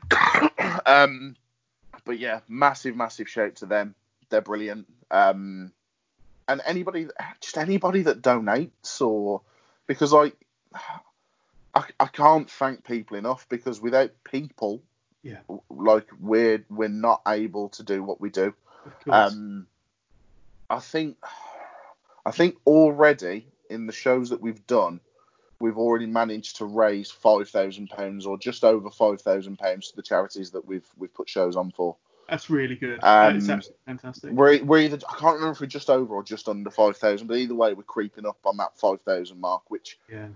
[0.86, 1.36] um,
[2.06, 3.96] but yeah, massive, massive shout to them.
[4.30, 4.88] They're brilliant.
[5.10, 5.72] Um,
[6.48, 7.08] and anybody,
[7.42, 9.42] just anybody that donates or
[9.86, 10.32] because I,
[11.76, 14.82] I, I can't thank people enough because without people,
[15.28, 15.58] Yeah.
[15.70, 18.54] like we're we're not able to do what we do.
[19.10, 19.68] Um,
[20.70, 21.18] I think
[22.26, 25.02] I think already in the shows that we've done,
[25.60, 29.98] we've already managed to raise five thousand pounds or just over five thousand pounds to
[29.98, 31.98] the charities that we've we've put shows on for.
[32.30, 33.00] That's really good.
[33.04, 34.32] Um, That's absolutely fantastic.
[34.34, 37.28] We're, we're either I can't remember if we're just over or just under five thousand,
[37.28, 40.28] but either way we're creeping up on that five thousand mark, which yeah,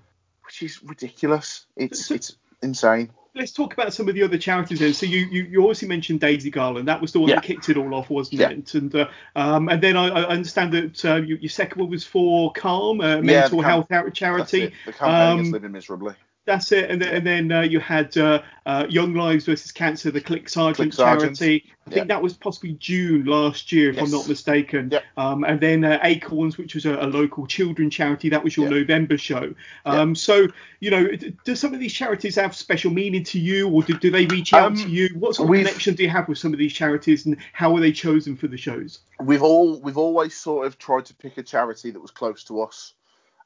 [0.45, 1.65] which is ridiculous.
[1.77, 3.12] It's it's insane.
[3.34, 4.93] Let's talk about some of the other charities then.
[4.93, 6.88] So you you, you obviously mentioned Daisy Garland.
[6.88, 7.36] That was the one yeah.
[7.36, 8.50] that kicked it all off, wasn't yeah.
[8.50, 8.74] it?
[8.74, 12.04] And uh, um, and then I, I understand that uh, you, your second one was
[12.04, 14.74] for Calm, a mental health charity.
[14.86, 16.15] The campaign um, living miserably.
[16.45, 16.89] That's it.
[16.89, 20.49] And then, and then uh, you had uh, uh, Young Lives versus Cancer, the CLIC
[20.49, 21.71] Sargent, charity.
[21.86, 24.06] I think that was possibly June last year, if yes.
[24.06, 24.89] I'm not mistaken.
[24.91, 25.04] Yep.
[25.17, 28.30] Um, and then uh, Acorns, which was a, a, local children charity.
[28.30, 28.73] That was your yep.
[28.73, 29.54] November show.
[29.86, 30.15] Um.
[30.15, 30.47] So,
[30.80, 31.10] you know,
[31.45, 34.54] do some of these charities have special meaning to you, or do, do they reach
[34.54, 35.10] out um, to you?
[35.19, 37.80] What sort of connection do you have with some of these charities, and how are
[37.80, 38.99] they chosen for the shows?
[39.19, 42.62] We've all we've always sort of tried to pick a charity that was close to
[42.62, 42.93] us.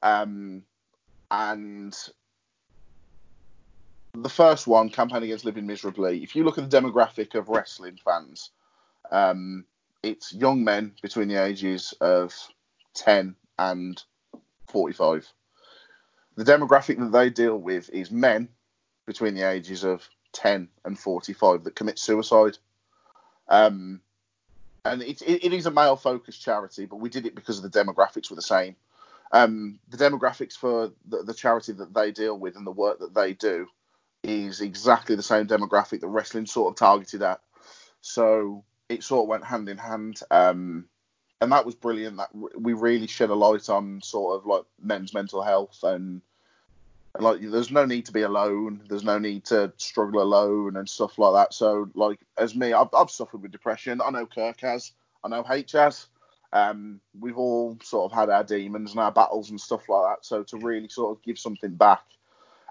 [0.01, 0.63] Um,
[1.31, 1.97] and
[4.23, 7.99] the first one, Campaign Against Living Miserably, if you look at the demographic of wrestling
[8.03, 8.51] fans,
[9.11, 9.65] um,
[10.03, 12.33] it's young men between the ages of
[12.93, 14.03] 10 and
[14.69, 15.27] 45.
[16.35, 18.49] The demographic that they deal with is men
[19.05, 22.57] between the ages of 10 and 45 that commit suicide.
[23.47, 24.01] Um,
[24.83, 27.69] and it, it, it is a male focused charity, but we did it because the
[27.69, 28.75] demographics were the same.
[29.31, 33.13] Um, the demographics for the, the charity that they deal with and the work that
[33.13, 33.67] they do
[34.25, 37.41] is exactly the same demographic that wrestling sort of targeted at.
[38.01, 40.19] So it sort of went hand in hand.
[40.31, 40.85] Um,
[41.41, 42.17] and that was brilliant.
[42.17, 46.21] That we really shed a light on sort of like men's mental health and,
[47.13, 48.81] and like there's no need to be alone.
[48.87, 51.53] There's no need to struggle alone and stuff like that.
[51.53, 54.01] So like as me, I've, I've suffered with depression.
[54.03, 54.91] I know Kirk has.
[55.23, 56.07] I know H has.
[56.53, 60.25] Um, we've all sort of had our demons and our battles and stuff like that.
[60.25, 62.03] So to really sort of give something back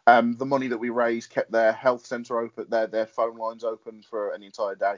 [0.07, 3.64] um, the money that we raised kept their health centre open, their their phone lines
[3.64, 4.97] open for an entire day.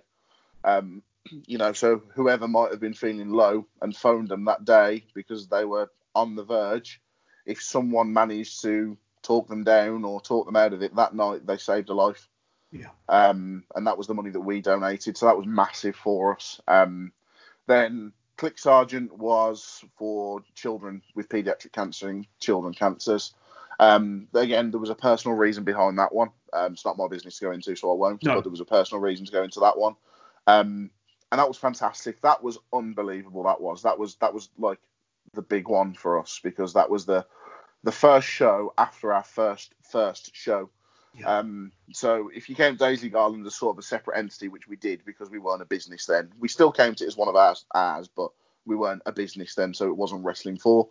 [0.64, 1.02] Um,
[1.46, 5.48] you know, so whoever might have been feeling low and phoned them that day because
[5.48, 7.00] they were on the verge,
[7.44, 11.46] if someone managed to talk them down or talk them out of it that night,
[11.46, 12.28] they saved a life.
[12.72, 12.90] Yeah.
[13.08, 16.60] Um, and that was the money that we donated, so that was massive for us.
[16.66, 17.12] Um,
[17.66, 23.34] then CLIC Sargent was for children with paediatric cancer and children cancers.
[23.78, 26.30] Um, again, there was a personal reason behind that one.
[26.52, 28.24] Um, it's not my business to go into, so I won't.
[28.24, 28.34] No.
[28.34, 29.96] But there was a personal reason to go into that one.
[30.46, 30.90] Um,
[31.32, 32.20] and that was fantastic.
[32.22, 33.42] That was unbelievable.
[33.42, 34.78] That was that was that was like
[35.34, 37.26] the big one for us because that was the
[37.82, 40.70] the first show after our first first show.
[41.18, 41.38] Yeah.
[41.38, 44.68] Um, so if you came to Daisy Garland as sort of a separate entity, which
[44.68, 47.36] we did because we weren't a business then, we still count it as one of
[47.36, 48.30] ours, ours but
[48.66, 50.88] we weren't a business then, so it wasn't Wrestling For.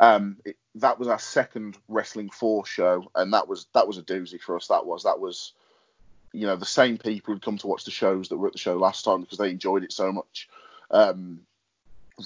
[0.00, 4.02] Um, it, that was our second Wrestling For show, and that was that was a
[4.02, 4.68] doozy for us.
[4.68, 5.52] That was that was,
[6.32, 8.58] you know, the same people who'd come to watch the shows that were at the
[8.58, 10.48] show last time because they enjoyed it so much.
[10.90, 11.40] Um,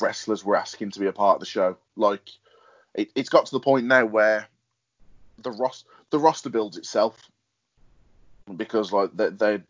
[0.01, 1.77] wrestlers were asking to be a part of the show.
[1.97, 2.31] Like,
[2.95, 4.49] it, it's got to the point now where
[5.39, 7.31] the ros- the roster builds itself
[8.57, 9.63] because like they, they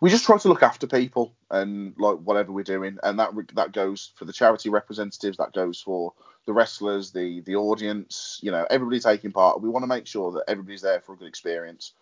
[0.00, 3.72] we just try to look after people and like whatever we're doing, and that that
[3.72, 6.12] goes for the charity representatives, that goes for
[6.46, 9.62] the wrestlers, the the audience, you know, everybody taking part.
[9.62, 11.92] We want to make sure that everybody's there for a good experience.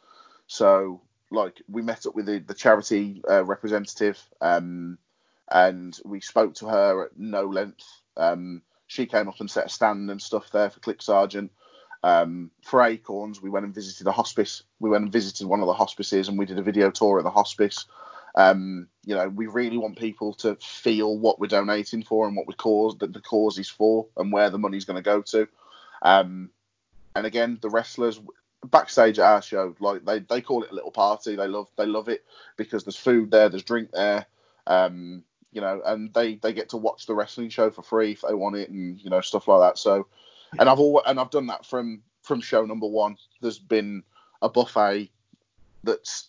[0.47, 4.99] So like we met up with the, the charity uh, representative, um,
[5.51, 7.85] and we spoke to her at no length.
[8.17, 11.53] Um, she came up and set a stand and stuff there for CLIC Sargent.
[12.03, 14.63] Um, for Acorns, we went and visited a hospice.
[14.79, 17.25] We went and visited one of the hospices, and we did a video tour of
[17.25, 17.87] the hospice.
[18.35, 22.47] Um, you know, we really want people to feel what we're donating for and what
[22.47, 25.49] we cause that the cause is for, and where the money's going to go to.
[26.03, 26.51] Um,
[27.15, 28.21] and again, the wrestlers
[28.65, 31.37] backstage at our show, like they, they call it a little party.
[31.37, 32.25] They love they love it
[32.57, 34.27] because there's food there, there's drink there.
[34.67, 38.23] Um, you know, and they they get to watch the wrestling show for free if
[38.23, 39.79] they want it, and you know stuff like that.
[39.79, 40.07] So
[40.59, 43.17] and I've always, and I've done that from from show number one.
[43.41, 44.03] There's been
[44.43, 45.11] a buffet
[45.85, 46.29] that's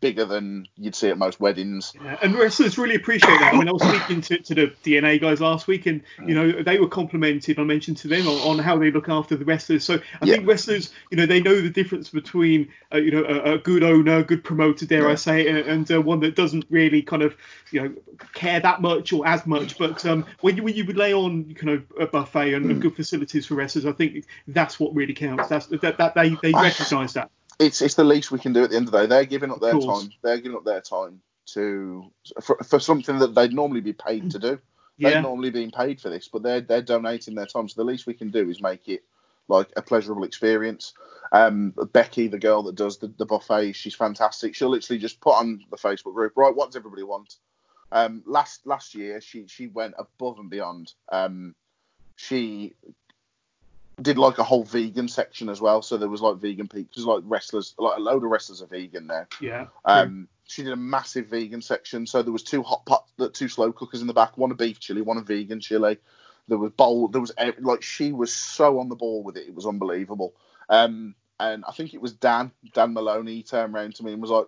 [0.00, 1.92] bigger than you'd see at most weddings.
[2.02, 3.54] Yeah, and wrestlers really appreciate that.
[3.54, 6.62] I mean, I was speaking to, to the DNA guys last week, and you know
[6.62, 7.58] they were complimented.
[7.58, 9.84] I mentioned to them on, on how they look after the wrestlers.
[9.84, 10.34] So I yeah.
[10.34, 13.82] think wrestlers, you know, they know the difference between uh, you know a, a, good
[13.82, 15.12] owner, a good promoter, dare yeah.
[15.12, 17.36] I say, and, and uh, one that doesn't really kind of
[17.70, 17.94] you know
[18.34, 19.78] care that much or as much.
[19.78, 22.70] But um, when you when you lay on kind of a buffet and, mm.
[22.70, 25.48] and good facilities for wrestlers, I think that's what really counts.
[25.48, 28.70] That's that, that they they recognise that it's it's the least we can do at
[28.70, 29.06] the end of the day.
[29.06, 30.10] They're giving up their time.
[30.22, 31.20] They're giving up their time
[31.54, 32.10] to
[32.42, 34.58] for, for something that they'd normally be paid to do.
[34.96, 35.10] Yeah.
[35.10, 37.68] They're normally being paid for this, but they're they're donating their time.
[37.68, 39.02] So the least we can do is make it
[39.48, 40.92] like a pleasurable experience.
[41.32, 44.54] Um, Becky, the girl that does the, the buffet, she's fantastic.
[44.54, 46.54] She'll literally just put on the Facebook group, right?
[46.54, 47.36] What does everybody want?
[47.90, 50.92] Um, last last year, she she went above and beyond.
[51.10, 51.54] Um,
[52.16, 52.74] she
[54.00, 55.82] did like a whole vegan section as well.
[55.82, 58.66] So there was like vegan people, because like wrestlers, like a load of wrestlers are
[58.66, 59.26] vegan now.
[59.40, 59.66] Yeah.
[59.84, 62.06] Um, she did a massive vegan section.
[62.06, 64.80] So there was two hot pot, two slow cookers in the back, one a beef
[64.80, 65.98] chili, one a vegan chili.
[66.46, 67.08] There was bowl.
[67.08, 69.46] There was like she was so on the ball with it.
[69.46, 70.34] It was unbelievable.
[70.68, 74.22] Um, and I think it was Dan, Dan Moloney, he turned around to me and
[74.22, 74.46] was like,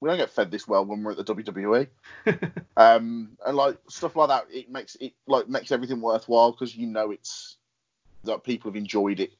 [0.00, 1.86] "We don't get fed this well when we're at the WWE."
[2.76, 6.88] um, and like stuff like that, it makes it like makes everything worthwhile because you
[6.88, 7.56] know it's
[8.26, 9.32] that people have enjoyed it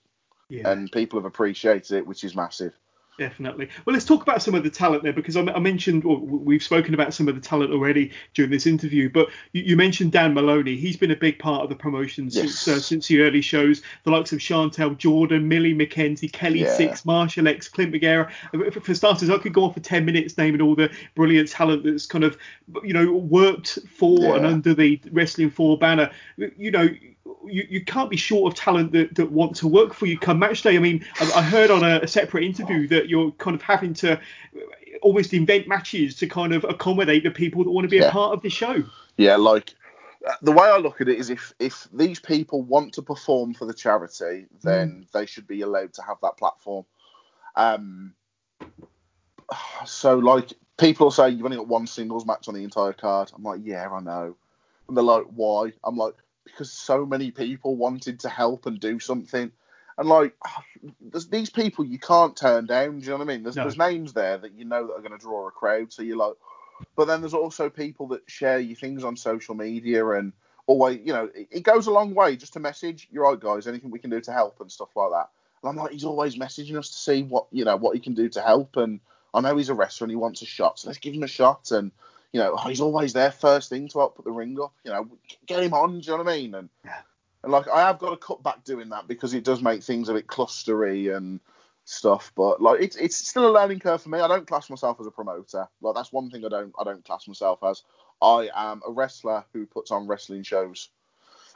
[0.49, 0.71] yeah.
[0.71, 2.73] and people have appreciated it, which is massive.
[3.19, 3.71] Definitely.
[3.87, 6.63] Well, let's talk about some of the talent there because I, I mentioned well, we've
[6.63, 9.09] spoken about some of the talent already during this interview.
[9.09, 10.77] But you, you mentioned Dan Moloney.
[10.77, 12.35] He's been a big part of the promotion Yes.
[12.35, 13.81] since uh, since the early shows.
[14.05, 16.77] The likes of Chantel Jordan, Millie McKenzie, Kelly Yeah.
[16.77, 18.31] Six, Marshall X, Clint McGarrett.
[18.51, 21.85] For, for starters, I could go on for ten minutes naming all the brilliant talent
[21.85, 22.37] that's kind of
[22.85, 24.35] you know worked for Yeah.
[24.35, 26.11] and under the Wrestling For banner.
[26.37, 26.89] You know.
[27.49, 30.39] You, you can't be short of talent that, that want to work for you come
[30.39, 30.77] match day.
[30.77, 33.95] I mean, I, I heard on a, a separate interview that you're kind of having
[33.95, 34.21] to
[35.03, 38.09] almost invent matches to kind of accommodate the people that want to be Yeah.
[38.09, 38.85] a part of the show.
[39.17, 39.75] Yeah, like
[40.27, 43.55] uh, the way I look at it is if if these people want to perform
[43.55, 46.85] for the charity, then they should be allowed to have that platform.
[47.55, 48.15] Um,
[49.87, 53.33] so like people say you've only got one singles match on the entire card.
[53.35, 54.37] I'm like, yeah, I know.
[54.89, 55.73] And they're like, why?
[55.85, 56.15] I'm like,
[56.47, 59.53] because so many people wanted to help and do something.
[59.99, 60.35] And like,
[61.01, 62.99] there's these people you can't turn down.
[62.99, 63.43] Do you know what I mean?
[63.43, 63.63] There's, No.
[63.63, 65.93] there's names there that you know that are going to draw a crowd.
[65.93, 66.35] So you're like,
[66.95, 70.33] but then there's also people that share your things on social media and
[70.67, 73.09] always, you know, it, it goes a long way just to message.
[73.11, 73.67] You're right, guys.
[73.67, 75.31] Anything we can do to help and stuff like that.
[75.63, 78.15] And I'm like, he's always messaging us to see what you know what he can
[78.15, 78.77] do to help.
[78.77, 79.01] And
[79.33, 81.29] I know he's a wrestler and he wants a shot, so let's give him a
[81.29, 81.71] shot.
[81.71, 81.91] And
[82.37, 84.75] you know, he's always there first thing to help put the ring up.
[84.85, 85.09] You know,
[85.47, 86.01] get him on.
[86.01, 86.55] Do you know what I mean?
[86.55, 87.01] And Yeah.
[87.43, 90.11] and like I have got to cut back doing that because it does make things
[90.11, 91.41] a bit clustery and
[91.87, 92.33] stuff.
[92.37, 94.21] But like it's it's still a learning curve for me.
[94.21, 95.67] I don't class myself as a promoter.
[95.81, 97.83] Like that's one thing I don't I don't class myself as.
[98.21, 100.91] I am a wrestler who puts on wrestling shows.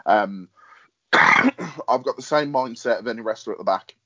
[0.07, 0.49] Um,
[1.12, 3.97] I've got the same mindset of any wrestler at the back.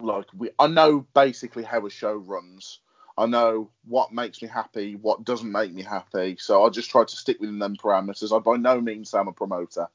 [0.00, 2.80] Like we, I know basically how a show runs.
[3.18, 6.36] I know what makes me happy, what doesn't make me happy.
[6.38, 8.34] So I just try to stick within them parameters.
[8.34, 9.88] I by no means say I'm a promoter.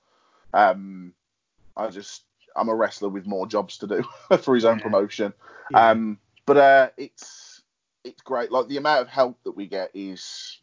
[0.53, 1.13] Um,
[1.77, 2.23] I just
[2.55, 4.03] I'm a wrestler with more jobs to do
[4.39, 4.83] for his own Yeah.
[4.83, 5.33] promotion.
[5.71, 5.89] Yeah.
[5.91, 7.61] Um, but uh, it's
[8.03, 8.51] it's great.
[8.51, 10.59] Like the amount of help that we get is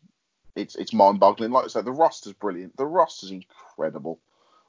[0.54, 1.50] it's it's mind-boggling.
[1.50, 2.76] Like I said, the roster's brilliant.
[2.76, 4.20] The roster's incredible.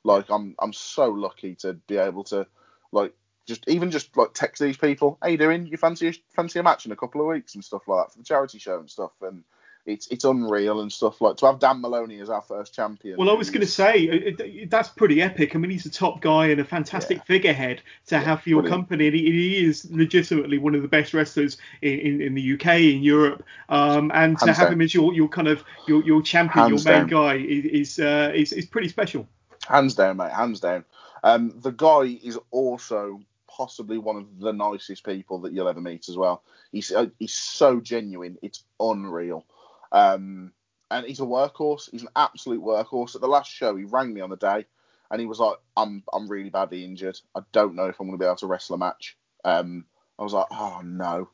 [0.05, 2.47] Like I'm I'm so lucky to be able to
[2.93, 3.13] like
[3.47, 5.65] just even just like text these people, how you doing?
[5.65, 8.11] You fancy a, fancy a match in a couple of weeks and stuff like that
[8.13, 9.11] for the charity show and stuff.
[9.21, 9.43] And
[9.83, 13.17] it's it's unreal and stuff like to have Dan Moloney as our first champion.
[13.17, 15.55] Well, I was going to say it, it, that's pretty epic.
[15.55, 17.23] I mean, he's a top guy and a fantastic Yeah.
[17.23, 18.81] figurehead to have for your brilliant.
[18.89, 22.53] company, and he, he is legitimately one of the best wrestlers in, in, in the
[22.53, 26.03] UK, in Europe, um, and to Hands have him as your, your kind of your,
[26.03, 27.07] your champion, Hands your main down.
[27.07, 29.27] guy is is, uh, is is pretty special.
[29.67, 30.85] hands down, mate, hands down.
[31.23, 33.19] Um, the guy is also
[33.55, 36.43] possibly one of the nicest people that you'll ever meet as well.
[36.71, 39.45] He's uh, he's so genuine, it's unreal.
[39.91, 40.53] Um,
[40.89, 41.89] and he's a workhorse.
[41.89, 43.15] He's an absolute workhorse.
[43.15, 44.65] At the last show, he rang me on the day,
[45.09, 47.19] and he was like, "I'm I'm really badly injured.
[47.35, 49.85] I don't know if I'm going to be able to wrestle a match." Um,
[50.19, 51.29] I was like, "Oh no,"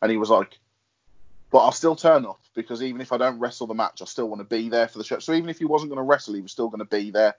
[0.00, 0.58] and he was like,
[1.50, 4.28] "But I'll still turn up because even if I don't wrestle the match, I still
[4.28, 6.34] want to be there for the show." So even if he wasn't going to wrestle,
[6.34, 7.34] he was still going to be there.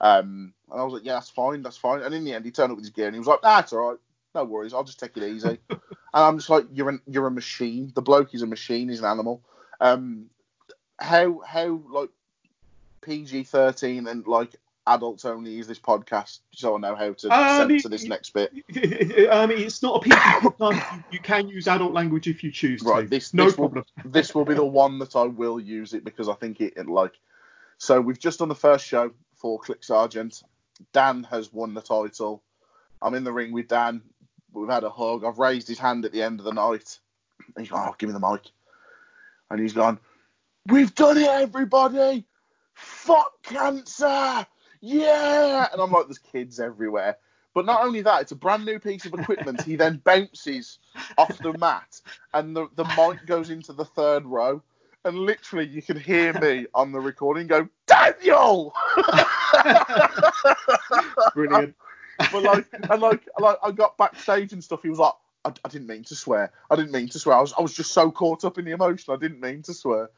[0.00, 2.02] Um, and I was like, yeah, that's fine, that's fine.
[2.02, 3.72] And in the end, he turned up with his gear and he was like, that's
[3.72, 3.98] all right,
[4.34, 5.58] no worries, I'll just take it easy.
[5.70, 5.80] and
[6.12, 7.92] I'm just like, you're an, you're a machine.
[7.94, 8.88] The bloke is a machine.
[8.88, 9.42] He's an animal.
[9.80, 10.26] Um,
[10.98, 12.10] how how like
[13.02, 17.88] PG-13 and like adults only is this podcast, so I know how to Um, censor
[17.88, 18.52] this next bit.
[19.30, 20.96] I mean, it's not a PG podcast.
[20.96, 22.88] You, you can use adult language if you choose to.
[22.88, 23.84] Right, this no this will, problem.
[24.12, 26.88] this will be the one that I will use it because I think it, it
[26.88, 27.14] like.
[27.76, 30.42] So we've just done the first show for CLIC Sargent.
[30.92, 32.42] Dan has won the title.
[33.00, 34.02] I'm in the ring with Dan.
[34.52, 35.24] We've had a hug.
[35.24, 36.98] I've raised his hand at the end of the night.
[37.54, 38.50] And he's gone, oh, give me the mic.
[39.50, 39.98] And he's gone,
[40.66, 42.24] we've done it, everybody.
[42.74, 44.46] Fuck cancer.
[44.80, 45.68] Yeah.
[45.72, 47.16] And I'm like, there's kids everywhere.
[47.54, 49.62] But not only that, it's a brand new piece of equipment.
[49.62, 50.78] he then bounces
[51.16, 52.00] off the mat,
[52.32, 54.62] and the, the mic goes into the third row.
[55.04, 58.74] And literally, you can hear me on the recording go, Daniel!
[61.34, 61.74] Brilliant.
[62.32, 64.82] but like, and like, like, I got backstage and stuff.
[64.82, 65.12] He was like,
[65.44, 66.52] I, I didn't mean to swear.
[66.70, 67.36] I didn't mean to swear.
[67.36, 69.14] I was, I was just so caught up in the emotion.
[69.14, 70.10] I didn't mean to swear.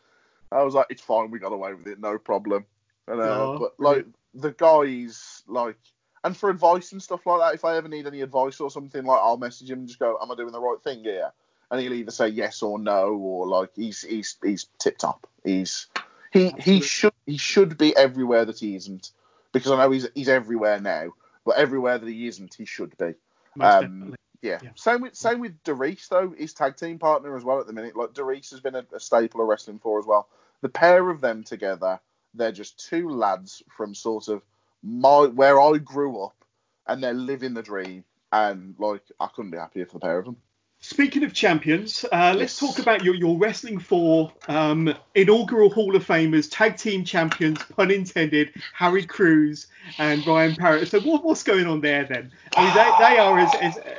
[0.53, 2.64] I was like, it's fine, we got away with it, no problem.
[3.07, 5.76] And, uh, Oh, but like the guys, like,
[6.24, 9.05] and for advice and stuff like that, if I ever need any advice or something,
[9.05, 11.33] like I'll message him and just go, "Am I doing the right thing here?"
[11.70, 15.28] And he'll either say yes or no, or like he's he's he's tip top.
[15.44, 15.86] He's
[16.32, 16.72] he Absolutely.
[16.72, 19.12] he should he should be everywhere that he isn't,
[19.52, 21.12] because I know he's he's everywhere now,
[21.44, 23.14] but everywhere that he isn't, he should be.
[23.60, 24.16] Um.
[24.42, 24.58] Yeah.
[24.62, 24.70] Yeah.
[24.74, 27.96] Same with same with Derice though, his tag team partner as well at the minute.
[27.96, 30.28] Like Derice has been a, a staple of wrestling for as well.
[30.62, 32.00] The pair of them together,
[32.34, 34.42] they're just two lads from sort of
[34.82, 36.44] my where I grew up,
[36.86, 38.04] and they're living the dream.
[38.32, 40.36] And like I couldn't be happier for the pair of them.
[40.83, 46.07] Speaking of champions, uh, let's talk about your, your Wrestling For um, inaugural Hall of
[46.07, 49.66] Famers, tag team champions, pun intended, Harry Cruz
[49.99, 50.89] and Ryan Parrott.
[50.89, 52.33] So what, what's going on there then?
[52.57, 53.53] I mean, they, they are as,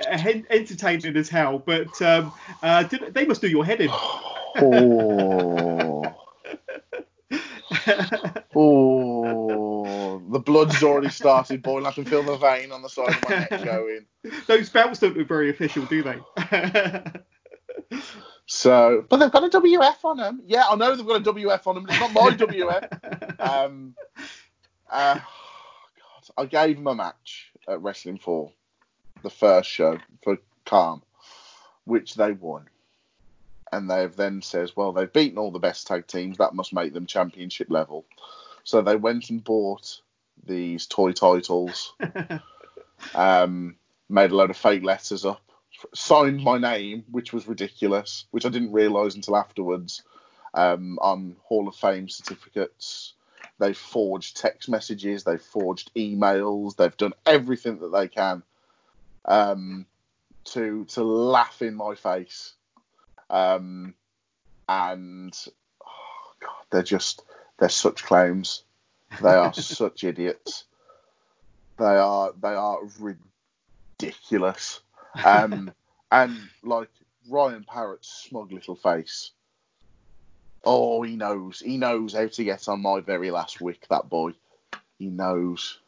[0.07, 3.89] as entertaining as hell, but um, uh, did, they must do your head in.
[3.91, 6.15] Oh.
[8.53, 8.90] Oh,
[10.41, 11.85] blood's already started boiling.
[11.85, 14.05] I can feel the vein on the side of my neck going.
[14.47, 17.01] Those belts don't look very official, do they?
[18.53, 20.41] So, but they've got a WF on them.
[20.45, 23.39] Yeah, I know they've got a WF on them, but it's not my WF.
[23.39, 23.95] Um,
[24.89, 25.23] uh, God,
[26.37, 28.51] I gave them a match at Wrestling For,
[29.23, 31.01] the first show for Calm,
[31.85, 32.67] which they won.
[33.71, 36.37] And they've then says, well, they've beaten all the best tag teams.
[36.37, 38.03] That must make them championship level.
[38.65, 40.01] So they went and bought
[40.45, 41.93] these toy titles,
[43.15, 43.75] um,
[44.09, 45.41] made a load of fake letters up,
[45.93, 50.03] signed my name, which was ridiculous, which I didn't realise until afterwards,
[50.53, 53.13] um, on Hall of Fame certificates.
[53.59, 58.43] They've forged text messages, they've forged emails, they've done everything that they can
[59.25, 59.85] um,
[60.45, 62.53] to to laugh in my face.
[63.29, 63.93] Um,
[64.67, 65.33] and
[65.85, 67.23] oh God, they're just
[67.59, 68.63] they're such clowns.
[69.19, 70.65] They are such idiots.
[71.77, 72.79] They are they are
[73.99, 74.81] ridiculous.
[75.25, 75.71] Um,
[76.11, 76.89] and like
[77.29, 79.31] Ryan Parrott's smug little face.
[80.63, 81.59] Oh, he knows.
[81.59, 83.87] He knows how to get on my very last wick.
[83.89, 84.33] That boy.
[84.99, 85.79] He knows.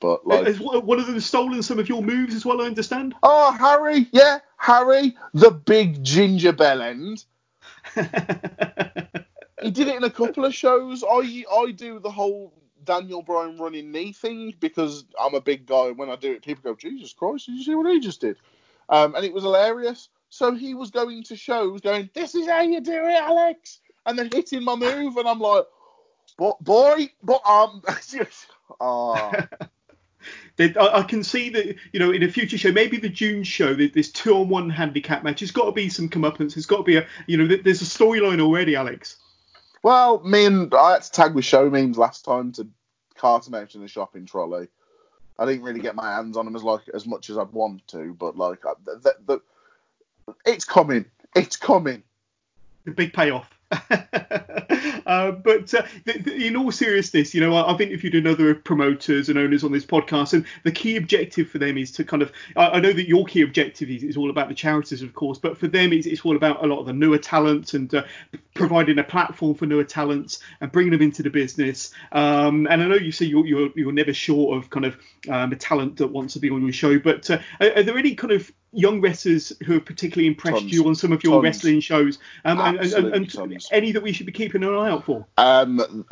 [0.00, 3.14] But like, Has one of them stolen some of your moves as well, I understand?
[3.22, 7.24] oh Harry, yeah, Harry, the big ginger bell end.
[9.60, 11.02] He did it in a couple of shows.
[11.02, 12.52] I I do the whole
[12.88, 15.90] Daniel Bryan running knee thing because I'm a big guy.
[15.90, 18.38] When I do it, people go, Jesus Christ, did you see what he just did?
[18.88, 20.08] Um, and it was hilarious.
[20.30, 24.18] So he was going to shows, going, "This is how you do it, Alex," and
[24.18, 25.66] then hitting my move, and I'm like,
[26.38, 27.82] "But boy, but um,
[28.80, 29.32] oh,
[30.56, 33.44] They- I, I can see that you know in a future show, maybe the June
[33.44, 35.40] show, this two-on-one handicap match.
[35.40, 36.54] There's got to be some comeuppance.
[36.54, 39.16] There's got to be a you know there's a storyline already, Alex.
[39.82, 42.66] Well, me and I had to tag with show memes last time to
[43.18, 44.68] cart them out in the shopping trolley.
[45.38, 47.86] I didn't really get my hands on them as like as much as I'd want
[47.88, 48.96] to, but like uh, the,
[49.26, 49.42] the,
[50.26, 51.04] the, it's coming,
[51.36, 52.02] it's coming.
[52.84, 53.57] the big payoff.
[55.06, 59.28] uh, but uh, th- th- in all seriousness, you know, I- I've interviewed another promoters
[59.28, 62.32] and owners on this podcast, and the key objective for them is to kind of.
[62.56, 65.38] I, I know that your key objective is, is all about the charities, of course,
[65.38, 68.04] but for them, it's, it's all about a lot of the newer talents and uh,
[68.54, 71.92] providing a platform for newer talents and bringing them into the business.
[72.12, 74.96] Um, and I know you say you're, you're you're never short of kind of
[75.28, 77.98] um, a talent that wants to be on your show, but uh, are, are there
[77.98, 80.72] any kind of young wrestlers who have particularly impressed Tons.
[80.72, 81.44] you on some of your Tons.
[81.44, 82.18] wrestling shows?
[82.44, 85.26] Um, and, and, and, any that we should be keeping an eye out for?
[85.36, 86.04] Um,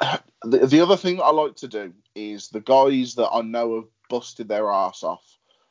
[0.42, 3.76] the, the other thing that I like to do is the guys that I know
[3.76, 5.24] have busted their arse off,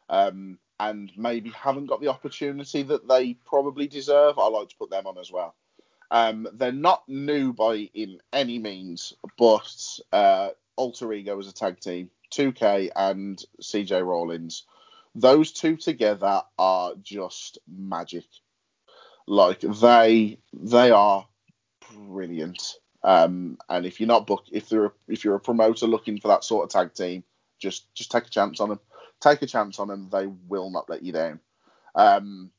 [0.09, 4.37] um, and maybe haven't got the opportunity that they probably deserve.
[4.37, 5.55] I like to put them on as well.
[6.11, 11.79] Um, they're not new by in any means, but uh, Alter Ego as a tag
[11.79, 14.63] team, 2K and CJ Rollins,
[15.15, 18.25] those two together are just magic.
[19.27, 21.27] Like they they are
[21.93, 22.61] brilliant.
[23.03, 26.43] Um, and if you're not book, if they're if you're a promoter looking for that
[26.43, 27.23] sort of tag team,
[27.59, 28.79] just just take a chance on them.
[29.21, 30.09] Take a chance on them.
[30.11, 31.39] They will not let you down.
[31.95, 32.51] Um,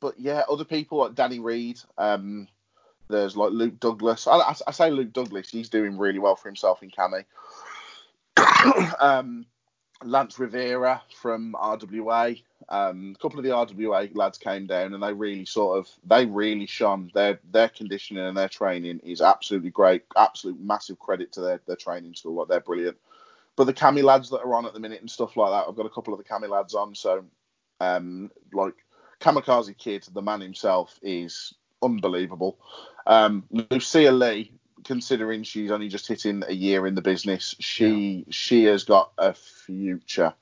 [0.00, 1.80] but yeah, other people like Danny Reed.
[1.98, 2.48] Um,
[3.08, 4.26] there's like Luke Douglas.
[4.26, 5.50] I, I, I say Luke Douglas.
[5.50, 7.24] He's doing really well for himself in Cami.
[9.00, 9.46] um,
[10.02, 12.42] Lance Rivera from RWA.
[12.68, 16.26] Um, a couple of the RWA lads came down and they really sort of they
[16.26, 17.10] really shone.
[17.14, 20.02] Their their conditioning and their training is absolutely great.
[20.16, 22.34] Absolute massive credit to their, their training school.
[22.34, 22.96] Like they're brilliant.
[23.56, 25.76] But the Cami lads that are on at the minute and stuff like that, I've
[25.76, 26.94] got a couple of the Cami lads on.
[26.94, 27.24] So
[27.80, 28.74] um, like
[29.20, 32.58] Kamikaze Kid, the man himself, is unbelievable.
[33.06, 34.52] Um, Lucia Lee
[34.86, 38.24] considering she's only just hitting a year in the business, she yeah.
[38.30, 40.32] she has got a future.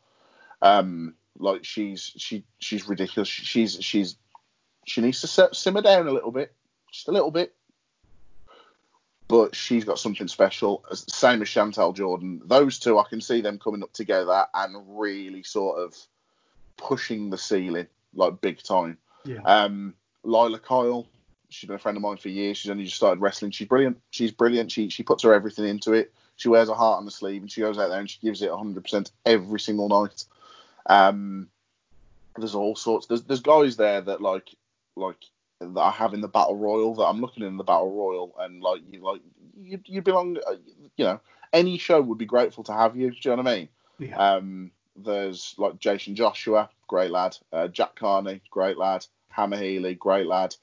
[0.61, 3.28] Um, like she's she she's ridiculous.
[3.28, 4.16] She's she's
[4.84, 6.53] she needs to simmer down a little bit,
[6.92, 7.55] just a little bit.
[9.26, 10.84] But she's got something special.
[10.92, 12.42] Same as Chantel Jordan.
[12.45, 15.97] Those two, I can see them coming up together and really sort of
[16.76, 18.99] pushing the ceiling like big time.
[19.24, 19.40] Yeah.
[19.45, 21.07] Um, Lila Kyle,
[21.55, 22.59] she's been a friend of mine for years.
[22.59, 23.50] She's only just started wrestling.
[23.50, 24.00] She's brilliant.
[24.11, 24.72] She's brilliant.
[24.72, 26.12] She she puts her everything into it.
[26.36, 28.42] She wears her heart on the sleeve and she goes out there and she gives
[28.42, 30.24] it 100% every single night.
[30.86, 31.48] Um,
[32.36, 33.07] there's all sorts.
[33.07, 34.50] There's there's guys there that like
[34.96, 35.24] like
[35.61, 38.61] that I have in the battle royal that I'm looking in the battle royal and
[38.61, 39.20] like you like
[39.57, 40.38] you you belong.
[40.46, 40.57] Uh,
[40.96, 41.20] you know,
[41.52, 43.11] any show would be grateful to have you.
[43.11, 43.68] Do you know what I mean?
[43.98, 44.16] Yeah.
[44.16, 47.36] Um, there's like Jason Joshua, great lad.
[47.52, 49.07] Uh, Jack Carney, great lad.
[49.28, 50.55] Hammer Healy, great lad.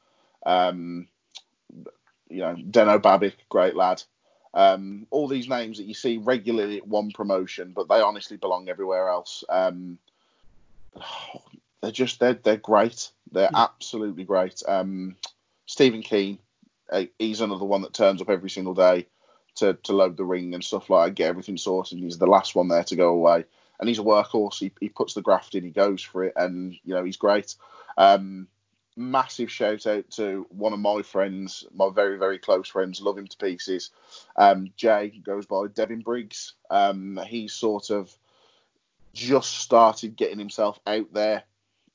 [0.46, 1.08] Um,
[2.30, 4.04] you know, Deno Babik, great lad.
[4.54, 8.70] Um, all these names that you see regularly at one promotion, but they honestly belong
[8.70, 9.44] everywhere else.
[9.50, 9.98] Um,
[11.82, 13.12] they're just they're they're great.
[13.32, 13.64] They're yeah.
[13.64, 14.62] absolutely great.
[14.68, 15.16] Um,
[15.66, 16.38] Stephen Keen,
[16.92, 19.08] uh, he's another one that turns up every single day
[19.56, 22.00] to, to load the ring and stuff like that, get everything sorted.
[22.00, 23.46] He's the last one there to go away,
[23.80, 24.60] and he's a workhorse.
[24.60, 27.56] He, he puts the graft in, he goes for it, and you know he's great.
[27.98, 28.48] Um,
[28.96, 33.28] massive shout out to one of my friends, my very very close friends, love him
[33.28, 33.92] to pieces.
[34.36, 36.54] Um, Jay goes by Devin Briggs.
[36.70, 38.16] Um, he's sort of
[39.14, 41.44] just started getting himself out there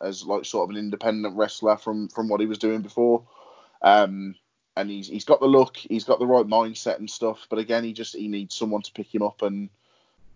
[0.00, 3.24] as like sort of an independent wrestler from from what he was doing before.
[3.82, 4.34] Um,
[4.76, 7.46] and he's he's got the look, he's got the right mindset and stuff.
[7.48, 9.70] But again, he just he needs someone to pick him up and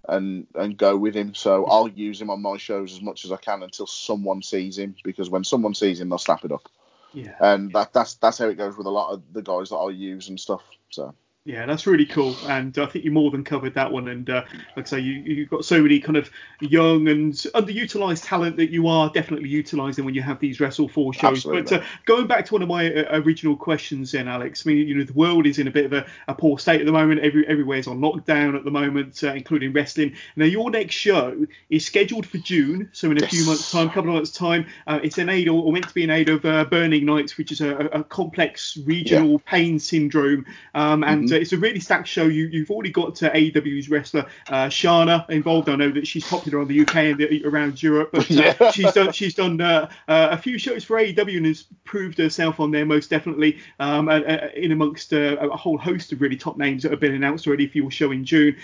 [0.08, 1.34] and and go with him.
[1.34, 4.78] So I'll use him on my shows as much as I can until someone sees
[4.78, 6.68] him, because when someone sees him, they'll snap it up.
[7.12, 7.34] Yeah.
[7.40, 9.90] And that that's that's how it goes with a lot of the guys that I'll
[9.90, 10.62] use and stuff.
[10.90, 11.14] So.
[11.46, 14.08] Yeah, that's really cool, and I think you more than covered that one.
[14.08, 14.44] And uh,
[14.76, 16.28] like I say, you you've got so many kind of
[16.60, 21.14] young and underutilized talent that you are definitely utilizing when you have these Wrestle Four
[21.14, 21.38] shows.
[21.38, 21.62] Absolutely.
[21.62, 24.86] But uh, going back to one of my uh, original questions, then Alex, I mean,
[24.86, 26.92] you know, the world is in a bit of a, a poor state at the
[26.92, 27.20] moment.
[27.20, 30.16] Every everywhere's on lockdown at the moment, uh, including wrestling.
[30.36, 33.30] Now, your next show is scheduled for June, so in a yes.
[33.30, 34.66] few months' time, a couple of months' time.
[34.86, 37.38] Uh, it's an aid or, or, meant to be an aid of uh, Burning Nights,
[37.38, 39.38] which is a, a complex regional yeah.
[39.46, 41.29] pain syndrome, um, and mm-hmm.
[41.36, 42.24] It's a really stacked show.
[42.24, 45.68] You, you've already got uh, AEW's wrestler uh, Shanna involved.
[45.68, 48.70] I know that she's popular on the UK and the, around Europe, but uh, yeah.
[48.70, 52.60] she's done she's done uh, uh, a few shows for AEW and has proved herself
[52.60, 53.58] on there most definitely.
[53.78, 57.66] Um, in amongst a whole host of really top names that have been announced already
[57.66, 58.56] for your show in June.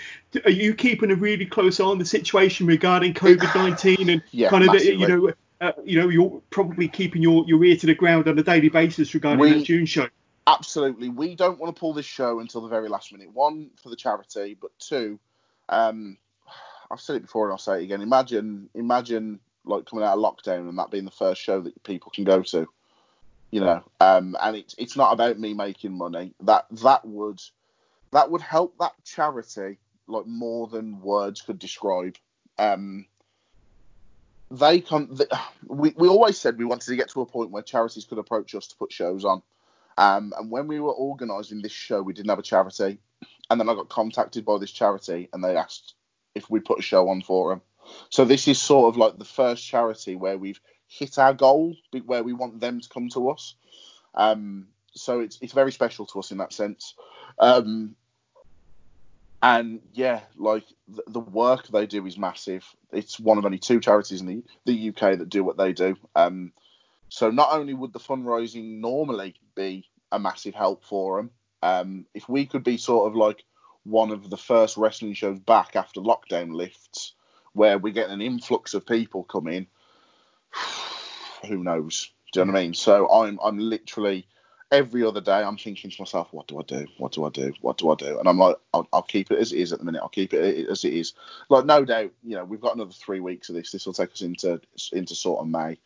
[0.45, 4.49] Are you keeping a really close eye on the situation regarding COVID nineteen and yeah,
[4.49, 5.33] kind of the, you know?
[5.59, 8.69] Uh, you know, you're probably keeping your, your ear to the ground on a daily
[8.69, 10.07] basis regarding we, that June show
[10.47, 11.09] absolutely.
[11.09, 13.31] We don't want to pull this show until the very last minute.
[13.33, 15.19] One for the charity, but two,
[15.69, 16.17] um,
[16.89, 18.01] I've said it before and I'll say it again.
[18.01, 22.11] Imagine, imagine like coming out of lockdown and that being the first show that people
[22.11, 22.67] can go to.
[23.51, 26.33] You know, um, and it's it's not about me making money.
[26.41, 27.41] That that would
[28.11, 29.77] that would help that charity
[30.07, 32.17] like more than words could describe.
[32.57, 33.05] Um,
[34.51, 35.17] they come.
[35.65, 38.53] We we always said we wanted to get to a point where charities could approach
[38.53, 39.41] us to put shows on.
[39.97, 42.99] Um, and when we were organising this show, we didn't have a charity.
[43.49, 45.95] And then I got contacted by this charity and they asked
[46.35, 47.61] if we put a show on for them.
[48.09, 51.75] So this is sort of like the first charity where we've hit our goal,
[52.05, 53.55] where we want them to come to us.
[54.13, 56.95] Um, so it's it's very special to us in that sense.
[57.39, 57.95] Um,
[59.41, 62.65] and yeah, like the, the, work they do is massive.
[62.91, 65.95] It's one of only two charities in the, the UK that do what they do.
[66.15, 66.51] Um,
[67.09, 71.31] so not only would the fundraising normally be a massive help for them,
[71.63, 73.43] um, if we could be sort of like
[73.83, 77.13] one of the first wrestling shows back after lockdown lifts,
[77.53, 79.67] where we get an influx of people coming,
[81.47, 82.11] who knows?
[82.33, 82.73] Do you know what I mean?
[82.73, 84.27] So I'm I'm literally
[84.71, 86.85] every other day I'm thinking to myself, what do I do?
[86.97, 87.53] What do I do?
[87.61, 88.19] What do I do?
[88.19, 90.01] And I'm like, I'll, I'll keep it as it is at the minute.
[90.01, 91.13] I'll keep it as it is.
[91.49, 93.71] Like no doubt, you know, we've got another three weeks of this.
[93.71, 94.59] This will take us into
[94.91, 95.77] into sort of May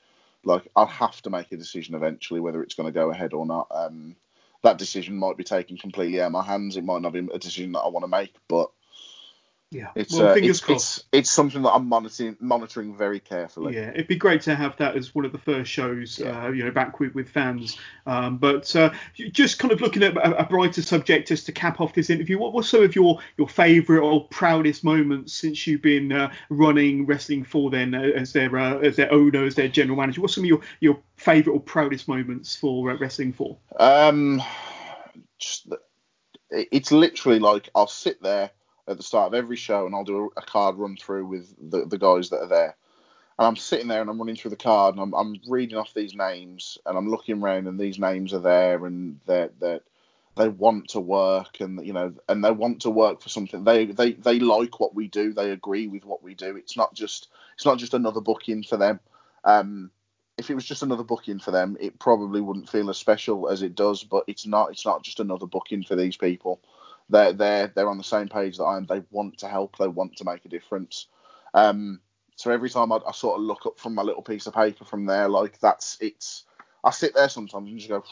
[0.44, 3.46] like I'll have to make a decision eventually whether it's going to go ahead or
[3.46, 3.68] not.
[3.72, 4.16] Um,
[4.64, 6.78] that decision might be taken completely out of my hands.
[6.78, 8.72] It might not be a decision that I want to make, but
[9.74, 13.76] yeah, it's, well, uh, it's, it's, it's something that I'm monitoring monitoring very carefully.
[13.76, 16.48] Yeah, it'd be great to have that as one of the first shows, yeah.
[16.48, 17.80] uh, you know, back with, with fans.
[18.06, 18.92] Um, but uh,
[19.32, 22.38] just kind of looking at a, a, brighter subject just to cap off this interview,
[22.38, 27.06] what were some of your your favourite or proudest moments since you've been uh, running
[27.06, 30.20] wrestling for then uh, as their uh, as their owner, as their general manager?
[30.20, 33.58] What's some of your your favourite or proudest moments for wrestling for?
[33.80, 34.44] Um,
[35.40, 35.72] just
[36.50, 38.52] it, it's literally like I'll sit there
[38.92, 41.86] at the start of every show and I'll do a, card run through with the,
[41.86, 42.76] the guys that are there.
[43.40, 45.94] And I'm sitting there and I'm running through the card and I'm, I'm reading off
[45.94, 49.82] these names and I'm looking around and these names are there and they're, they're
[50.38, 53.66] they want to work and you know and they want to work for something.
[53.66, 55.34] They they they like what we do.
[55.34, 56.56] They agree with what we do.
[56.56, 59.02] It's not just it's not just another booking for them.
[59.44, 59.92] Um
[60.38, 63.62] if it was just another booking for them it probably wouldn't feel as special as
[63.62, 66.60] it does but it's not it's not just another booking for these people
[67.12, 69.88] they're they're they're on the same page that I am they want to help they
[69.88, 71.08] want to make a difference
[71.54, 72.02] um
[72.38, 74.86] so every time I, I sort of look up from my little piece of paper
[74.86, 76.46] from there like that's it's
[76.84, 78.04] I sit there sometimes and just go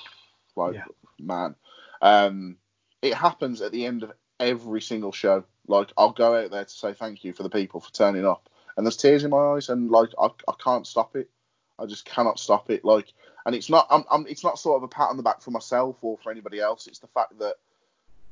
[0.55, 0.85] like Yeah.
[1.19, 1.55] man
[2.01, 2.57] um,
[3.01, 5.43] it happens at the end of every single show.
[5.67, 8.49] Like I'll go out there to say thank you for the people for turning up,
[8.77, 11.29] and there's tears in my eyes, and like I, I can't stop it.
[11.77, 12.83] I just cannot stop it.
[12.83, 13.13] Like,
[13.45, 15.51] and it's not I'm, I'm it's not sort of a pat on the back for
[15.51, 16.87] myself or for anybody else.
[16.87, 17.55] It's the fact that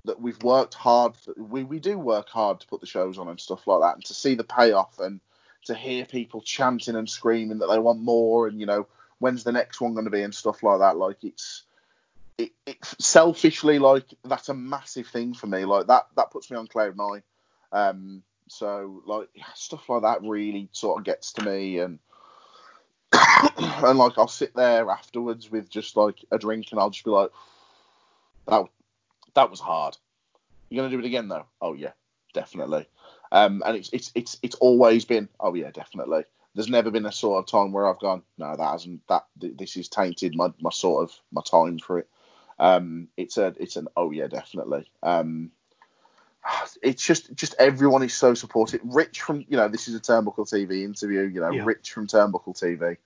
[0.07, 1.15] that we've worked hard.
[1.15, 3.95] For, we we do work hard to put the shows on and stuff like that,
[3.95, 5.19] and to see the payoff and
[5.65, 8.87] to hear people chanting and screaming that they want more, and you know
[9.19, 10.97] when's the next one going to be and stuff like that.
[10.97, 11.63] Like it's
[12.37, 15.65] it, it selfishly like that's a massive thing for me.
[15.65, 17.23] Like that that puts me on cloud nine.
[17.71, 21.99] Um, so like stuff like that really sort of gets to me and
[23.57, 27.11] and like I'll sit there afterwards with just like a drink and I'll just be
[27.11, 27.31] like
[28.47, 28.65] that
[29.37, 29.95] that was hard.
[30.69, 31.45] You're gonna do it again though?
[31.61, 31.91] Oh yeah,
[32.33, 32.87] definitely.
[33.31, 36.23] Um, and it's it's it's it's always been oh yeah, definitely.
[36.55, 39.77] There's never been a sort of time where I've gone no, that hasn't that this
[39.77, 42.07] is tainted my my sort of my time for it.
[42.57, 44.89] Um, it's a it's an oh yeah, definitely.
[45.03, 45.51] Um,
[46.81, 48.81] it's just just everyone is so supportive.
[48.83, 51.21] Rich from you know this is a Turnbuckle TV interview.
[51.21, 51.63] You know Yeah.
[51.63, 52.97] Rich from Turnbuckle TV.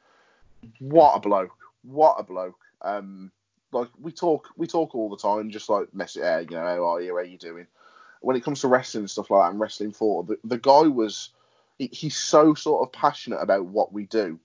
[0.79, 1.57] What a bloke!
[1.83, 2.59] What a bloke!
[2.81, 3.33] Um,
[3.71, 6.49] like we talk we talk all the time, just like mess it out.
[6.49, 7.11] You know how are you?
[7.11, 7.67] How are you doing?
[8.21, 10.83] When it comes to wrestling and stuff like that, and wrestling for the, the guy
[10.83, 11.29] was
[11.77, 14.39] he, he's so sort of passionate about what we do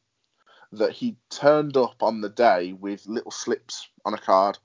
[0.72, 4.58] that he turned up on the day with little slips on a card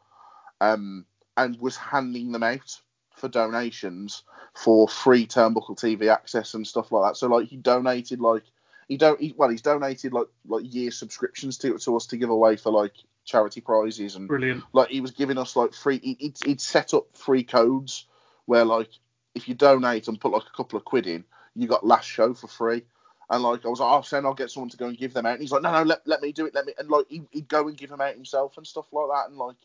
[0.60, 1.06] um,
[1.38, 2.80] and was handing them out
[3.16, 4.24] for donations
[4.56, 7.18] for free Turnbuckle TV access and stuff like that.
[7.18, 8.44] So like he donated like
[8.88, 12.30] he don't he, well he's donated like like year subscriptions to to us to give
[12.30, 12.96] away for like
[13.26, 14.64] charity prizes and Brilliant.
[14.74, 18.06] like he was giving us like free he, he'd, he'd set up free codes
[18.46, 18.90] where like
[19.36, 21.24] if you donate and put like a couple of quid in
[21.56, 22.84] you got last show for free.
[23.30, 25.26] And like I was like oh Sam I'll get someone to go and give them
[25.26, 25.34] out.
[25.34, 27.22] And he's like no no let, let me do it let me and like he,
[27.32, 29.30] he'd go and give them out himself and stuff like that.
[29.30, 29.56] And like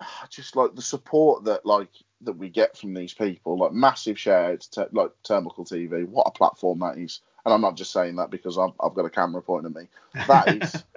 [0.28, 1.90] just like the support that like
[2.22, 6.26] that we get from these people like massive shout out to like Turnbuckle TV what
[6.26, 7.20] a platform that is.
[7.44, 9.88] And I'm not just saying that because I've, I've got a camera pointing at me.
[10.28, 10.84] That is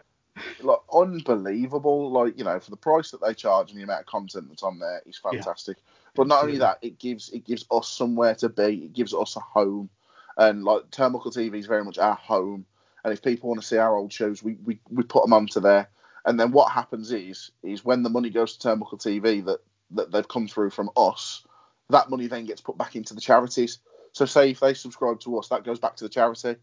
[0.62, 2.12] like unbelievable.
[2.12, 4.64] Like you know, for the price that they charge and the amount of content that's
[4.64, 5.78] on there is fantastic.
[6.16, 8.86] But not only that, it gives it gives us somewhere to be.
[8.86, 9.90] It gives us a home,
[10.38, 12.66] and like Turnbuckle TV is very much our home.
[13.04, 15.60] And if people want to see our old shows, we we, we put them onto
[15.60, 15.90] there.
[16.26, 19.60] And then what happens is is when the money goes to Turnbuckle TV that
[19.92, 21.46] that they've come through from us,
[21.90, 23.80] that money then gets put back into the charities.
[24.14, 26.56] So say if they subscribe to us, that goes back to the charity.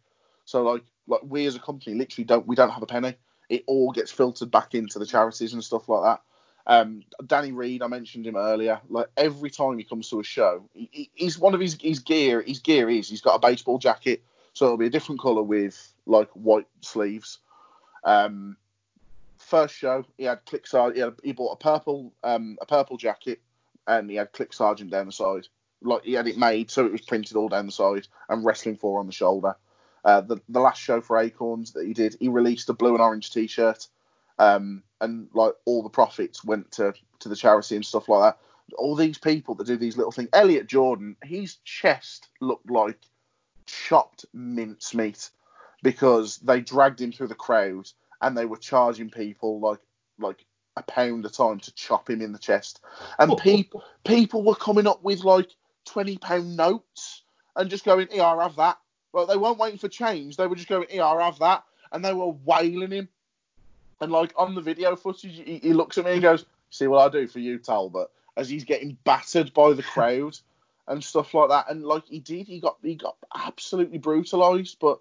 [0.45, 3.15] So like like we as a company literally don't we don't have a penny.
[3.53, 6.23] It all gets filtered back into the charities and stuff like that.
[6.67, 8.81] Um, Danny Reed, I mentioned him earlier.
[8.89, 11.99] Like every time he comes to a show, he, he- he's one of his his
[11.99, 12.41] gear.
[12.41, 14.23] His gear is he's got a baseball jacket,
[14.55, 17.41] so it'll be a different color with like white sleeves.
[18.05, 18.57] Um,
[19.37, 20.97] first show, he had CLIC Sargent.
[20.97, 23.43] He, had, he bought a purple um, a purple jacket,
[23.87, 25.47] and he had CLIC Sargent down the side.
[25.83, 28.77] Like he had it made so it was printed all down the side, and Wrestling
[28.79, 29.57] For on the shoulder.
[30.05, 33.01] Uh, the the last show for Acorns that he did, he released a blue and
[33.03, 33.87] orange T-shirt,
[34.39, 38.41] um, and like all the profits went to to the charity and stuff like that.
[38.79, 40.29] All these people that do these little things.
[40.33, 42.99] Elliot Jordan, his chest looked like
[43.67, 45.31] chopped mincemeat
[45.83, 47.89] because they dragged him through the crowd
[48.21, 49.81] and they were charging people like
[50.19, 50.45] like
[50.77, 52.81] a pound a time to chop him in the chest,
[53.19, 55.51] and people people were coming up with like
[55.85, 57.23] twenty pound notes
[57.57, 58.79] and just going, "Here, I'll have that."
[59.13, 62.05] Well, they weren't waiting for change; they were just going, "Here, I'll have that," and
[62.05, 63.09] they were wailing him.
[64.01, 67.07] And like on the video footage, he, he looks at me and goes, "See what
[67.07, 70.39] I do for you, Talbot?" As he's getting battered by the crowd
[70.89, 71.71] and stuff like that.
[71.71, 74.79] And like he did, he got he got absolutely brutalized.
[74.81, 75.01] But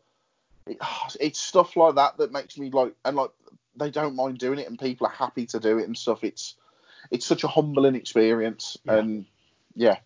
[0.68, 0.78] it,
[1.20, 3.32] it's stuff like that that makes me like, and like
[3.76, 6.24] they don't mind doing it, and people are happy to do it and stuff.
[6.24, 6.56] It's
[7.10, 8.98] it's such a humbling experience, Yeah.
[8.98, 9.26] and
[9.76, 9.98] yeah,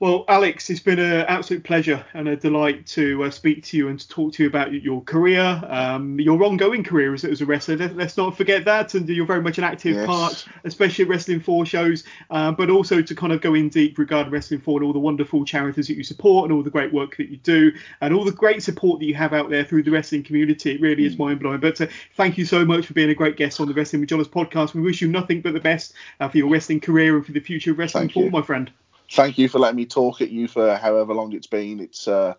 [0.00, 3.88] Well, Alex, it's been an absolute pleasure and a delight to uh, speak to you
[3.88, 7.44] and to talk to you about your career, um, your ongoing career as, as a
[7.44, 7.76] wrestler.
[7.76, 10.06] Let, us not forget that, and you're very much an active yes.
[10.06, 13.98] part, especially at Wrestling For shows, uh, but also to kind of go in deep
[13.98, 16.94] regarding Wrestling For and all the wonderful charities that you support and all the great
[16.94, 17.70] work that you do
[18.00, 20.70] and all the great support that you have out there through the wrestling community.
[20.72, 21.18] It really is mm.
[21.18, 21.60] mind blowing.
[21.60, 24.08] But uh, thank you so much for being a great guest on the Wrestling with
[24.08, 24.72] Johners podcast.
[24.72, 27.40] We wish you nothing but the best uh, for your wrestling career and for the
[27.40, 28.70] future of Wrestling For, my friend
[29.10, 31.80] thank you for letting me talk at you for however long it's been.
[31.80, 32.34] It's uh,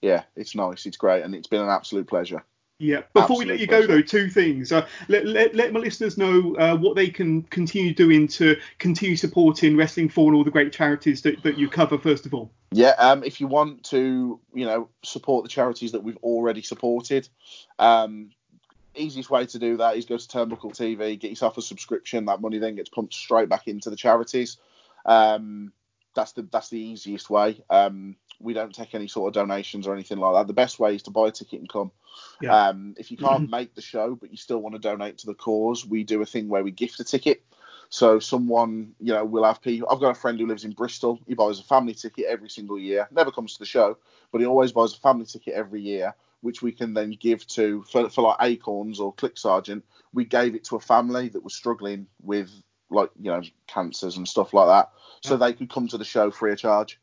[0.00, 2.44] yeah, it's nice, it's great, and it's been an absolute pleasure.
[2.78, 3.02] Yeah.
[3.14, 3.86] Before absolute we let you pleasure.
[3.86, 4.72] go, though, two things.
[4.72, 9.16] Uh, let, let, let my listeners know uh, what they can continue doing to continue
[9.16, 12.50] supporting Wrestling For and all the great charities that, that you cover, first of all.
[12.72, 12.94] Yeah.
[12.98, 17.28] Um, if you want to, you know, support the charities that we've already supported,
[17.78, 18.30] um,
[18.96, 22.26] easiest way to do that is go to Turnbuckle TV, get yourself a subscription.
[22.26, 24.56] That money then gets pumped straight back into the charities.
[25.06, 25.72] Um,
[26.14, 27.62] that's the that's the easiest way.
[27.70, 30.46] Um, we don't take any sort of donations or anything like that.
[30.46, 31.90] The best way is to buy a ticket and come.
[32.40, 32.68] Yeah.
[32.68, 35.34] Um, if you can't make the show but you still want to donate to the
[35.34, 37.42] cause, we do a thing where we gift a ticket.
[37.88, 39.88] So someone, you know, will have people.
[39.90, 41.20] I've got a friend who lives in Bristol.
[41.26, 43.08] He buys a family ticket every single year.
[43.12, 43.98] Never comes to the show,
[44.32, 47.84] but he always buys a family ticket every year, which we can then give to
[47.84, 49.84] for, for like Acorns or CLIC Sargent.
[50.12, 52.50] We gave it to a family that was struggling with
[52.94, 54.90] like you know cancers and stuff like that,
[55.22, 56.98] so they could come to the show free of charge.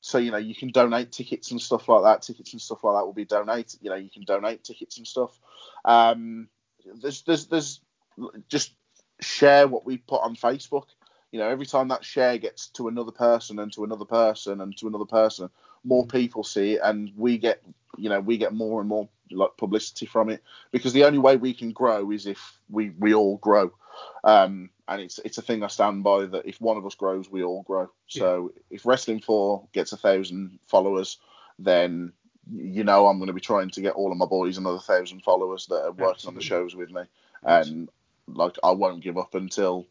[0.00, 2.22] So you know you can donate tickets and stuff like that.
[2.22, 3.80] Tickets and stuff like that will be donated.
[3.82, 5.38] You know you can donate tickets and stuff.
[5.84, 6.48] Um,
[7.00, 7.80] there's there's there's
[8.48, 8.72] just
[9.20, 10.86] share what we put on Facebook.
[11.30, 14.76] You know every time that share gets to another person and to another person and
[14.78, 15.50] to another person,
[15.84, 17.62] more people see it and we get
[17.96, 21.36] you know we get more and more like publicity from it because the only way
[21.36, 23.72] we can grow is if we we all grow
[24.24, 27.30] um, and it's it's a thing I stand by that if one of us grows,
[27.30, 27.90] we all grow.
[28.06, 28.62] So yeah.
[28.76, 31.18] if Wrestling For gets a thousand followers,
[31.58, 32.12] then
[32.52, 35.22] you know I'm going to be trying to get all of my boys another thousand
[35.22, 36.28] followers that are working Absolutely.
[36.28, 37.02] on the shows with me,
[37.42, 37.88] and
[38.26, 39.86] like I won't give up until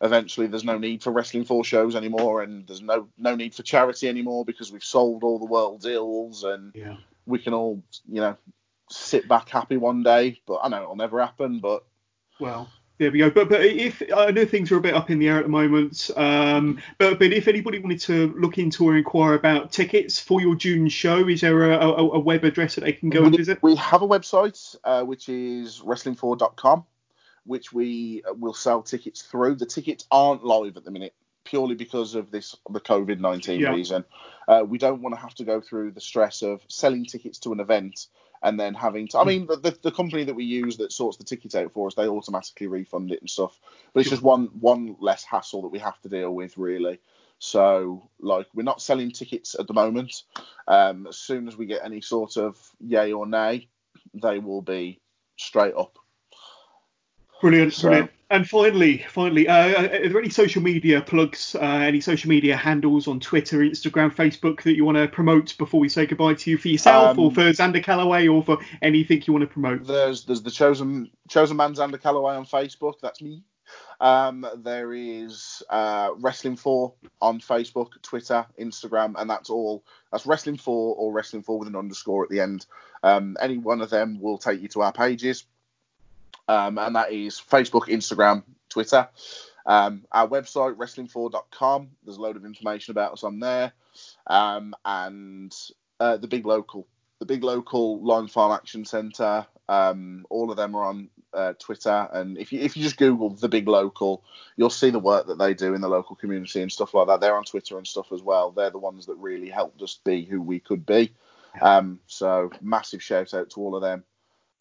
[0.00, 3.62] eventually there's no need for Wrestling For shows anymore, and there's no no need for
[3.62, 6.96] charity anymore because we've solved all the world's ills, and yeah.
[7.26, 8.36] we can all you know
[8.90, 10.40] sit back happy one day.
[10.46, 11.84] But I know it'll never happen, but
[12.40, 12.68] well
[13.02, 13.30] there we go.
[13.30, 15.50] But but if I know things are a bit up in the air at the
[15.50, 20.40] moment, um, but but if anybody wanted to look into or inquire about tickets for
[20.40, 23.26] your June show, is there a, a, a web address that they can go we,
[23.26, 23.58] and visit?
[23.62, 26.84] We have a website uh, which is wrestling4.com,
[27.44, 29.56] which we uh, will sell tickets through.
[29.56, 33.70] The tickets aren't live at the minute purely because of this the COVID nineteen yeah.
[33.70, 34.04] reason.
[34.46, 37.52] Uh, we don't want to have to go through the stress of selling tickets to
[37.52, 38.06] an event
[38.42, 39.18] and then having to.
[39.18, 41.94] I mean, the, the company that we use that sorts the ticket out for us,
[41.94, 43.58] they automatically refund it and stuff.
[43.92, 47.00] But it's just one one less hassle that we have to deal with, really.
[47.38, 50.22] So, like, we're not selling tickets at the moment.
[50.68, 53.68] Um, as soon as we get any sort of yay or nay,
[54.14, 55.00] they will be
[55.36, 55.98] straight up.
[57.40, 58.10] Brilliant, so, brilliant.
[58.32, 62.56] And finally, finally, uh, uh, are there any social media plugs, uh, any social media
[62.56, 66.50] handles on Twitter, Instagram, Facebook that you want to promote before we say goodbye to
[66.50, 69.86] you for yourself, um, or for Xander Calaway, or for anything you want to promote?
[69.86, 72.94] There's there's the chosen chosen man Xander Calaway on Facebook.
[73.02, 73.42] That's me.
[74.00, 79.84] Um, there is uh, Wrestling For on Facebook, Twitter, Instagram, and that's all.
[80.10, 82.64] That's Wrestling For or Wrestling For with an underscore at the end.
[83.02, 85.44] Um, any one of them will take you to our pages
[86.48, 89.08] um, and that is Facebook, Instagram, Twitter.
[89.64, 93.72] Um, our website, wrestling4.com, there's a load of information about us on there.
[94.26, 95.54] Um, and
[96.00, 96.88] uh, the big local,
[97.20, 102.08] the big local Lions Farm Action Centre, um, all of them are on uh, Twitter.
[102.12, 104.24] And if you if you just Google the big local,
[104.56, 107.20] you'll see the work that they do in the local community and stuff like that.
[107.20, 108.50] They're on Twitter and stuff as well.
[108.50, 111.14] They're the ones that really helped us be who we could be.
[111.60, 114.04] Um, so massive shout out to all of them.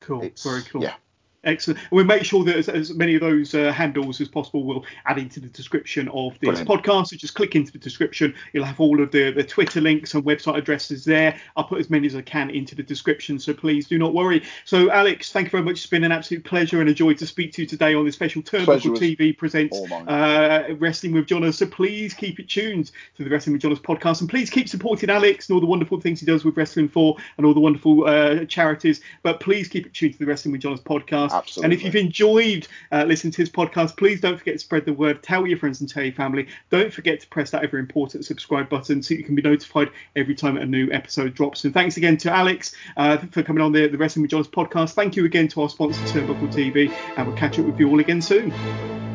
[0.01, 0.23] Cool.
[0.23, 0.84] It's, Very cool.
[0.84, 0.95] Yeah.
[1.43, 1.79] Excellent.
[1.89, 5.17] We'll make sure that as, as many of those uh, handles as possible will add
[5.17, 6.69] into the description of this Brilliant.
[6.69, 7.07] podcast.
[7.07, 8.35] So just click into the description.
[8.53, 11.39] You'll have all of the, the Twitter links and website addresses there.
[11.55, 13.39] I'll put as many as I can into the description.
[13.39, 14.43] So please do not worry.
[14.65, 15.77] So, Alex, thank you very much.
[15.77, 18.13] It's been an absolute pleasure and a joy to speak to you today on this
[18.13, 21.57] special Turnbuckle TV presents uh, Wrestling with Johners.
[21.57, 24.21] So please keep it tuned to the Wrestling with Johners podcast.
[24.21, 27.17] And please keep supporting Alex and all the wonderful things he does with Wrestling For
[27.37, 29.01] and all the wonderful uh, charities.
[29.23, 31.38] But please keep it tuned to the Wrestling with Johners podcast podcast.
[31.38, 31.65] Absolutely.
[31.65, 34.93] And if you've enjoyed uh, listening to this podcast, please don't forget to spread the
[34.93, 35.23] word.
[35.23, 36.47] Tell your friends and tell your family.
[36.69, 40.36] Don't forget to press that ever important subscribe button so you can be notified every
[40.36, 41.63] time a new episode drops.
[41.65, 44.93] And thanks again to Alex uh, for coming on the, the Wrestling with Johners podcast.
[44.93, 47.99] Thank you again to our sponsor, Turnbuckle TV, and we'll catch up with you all
[47.99, 49.11] again soon.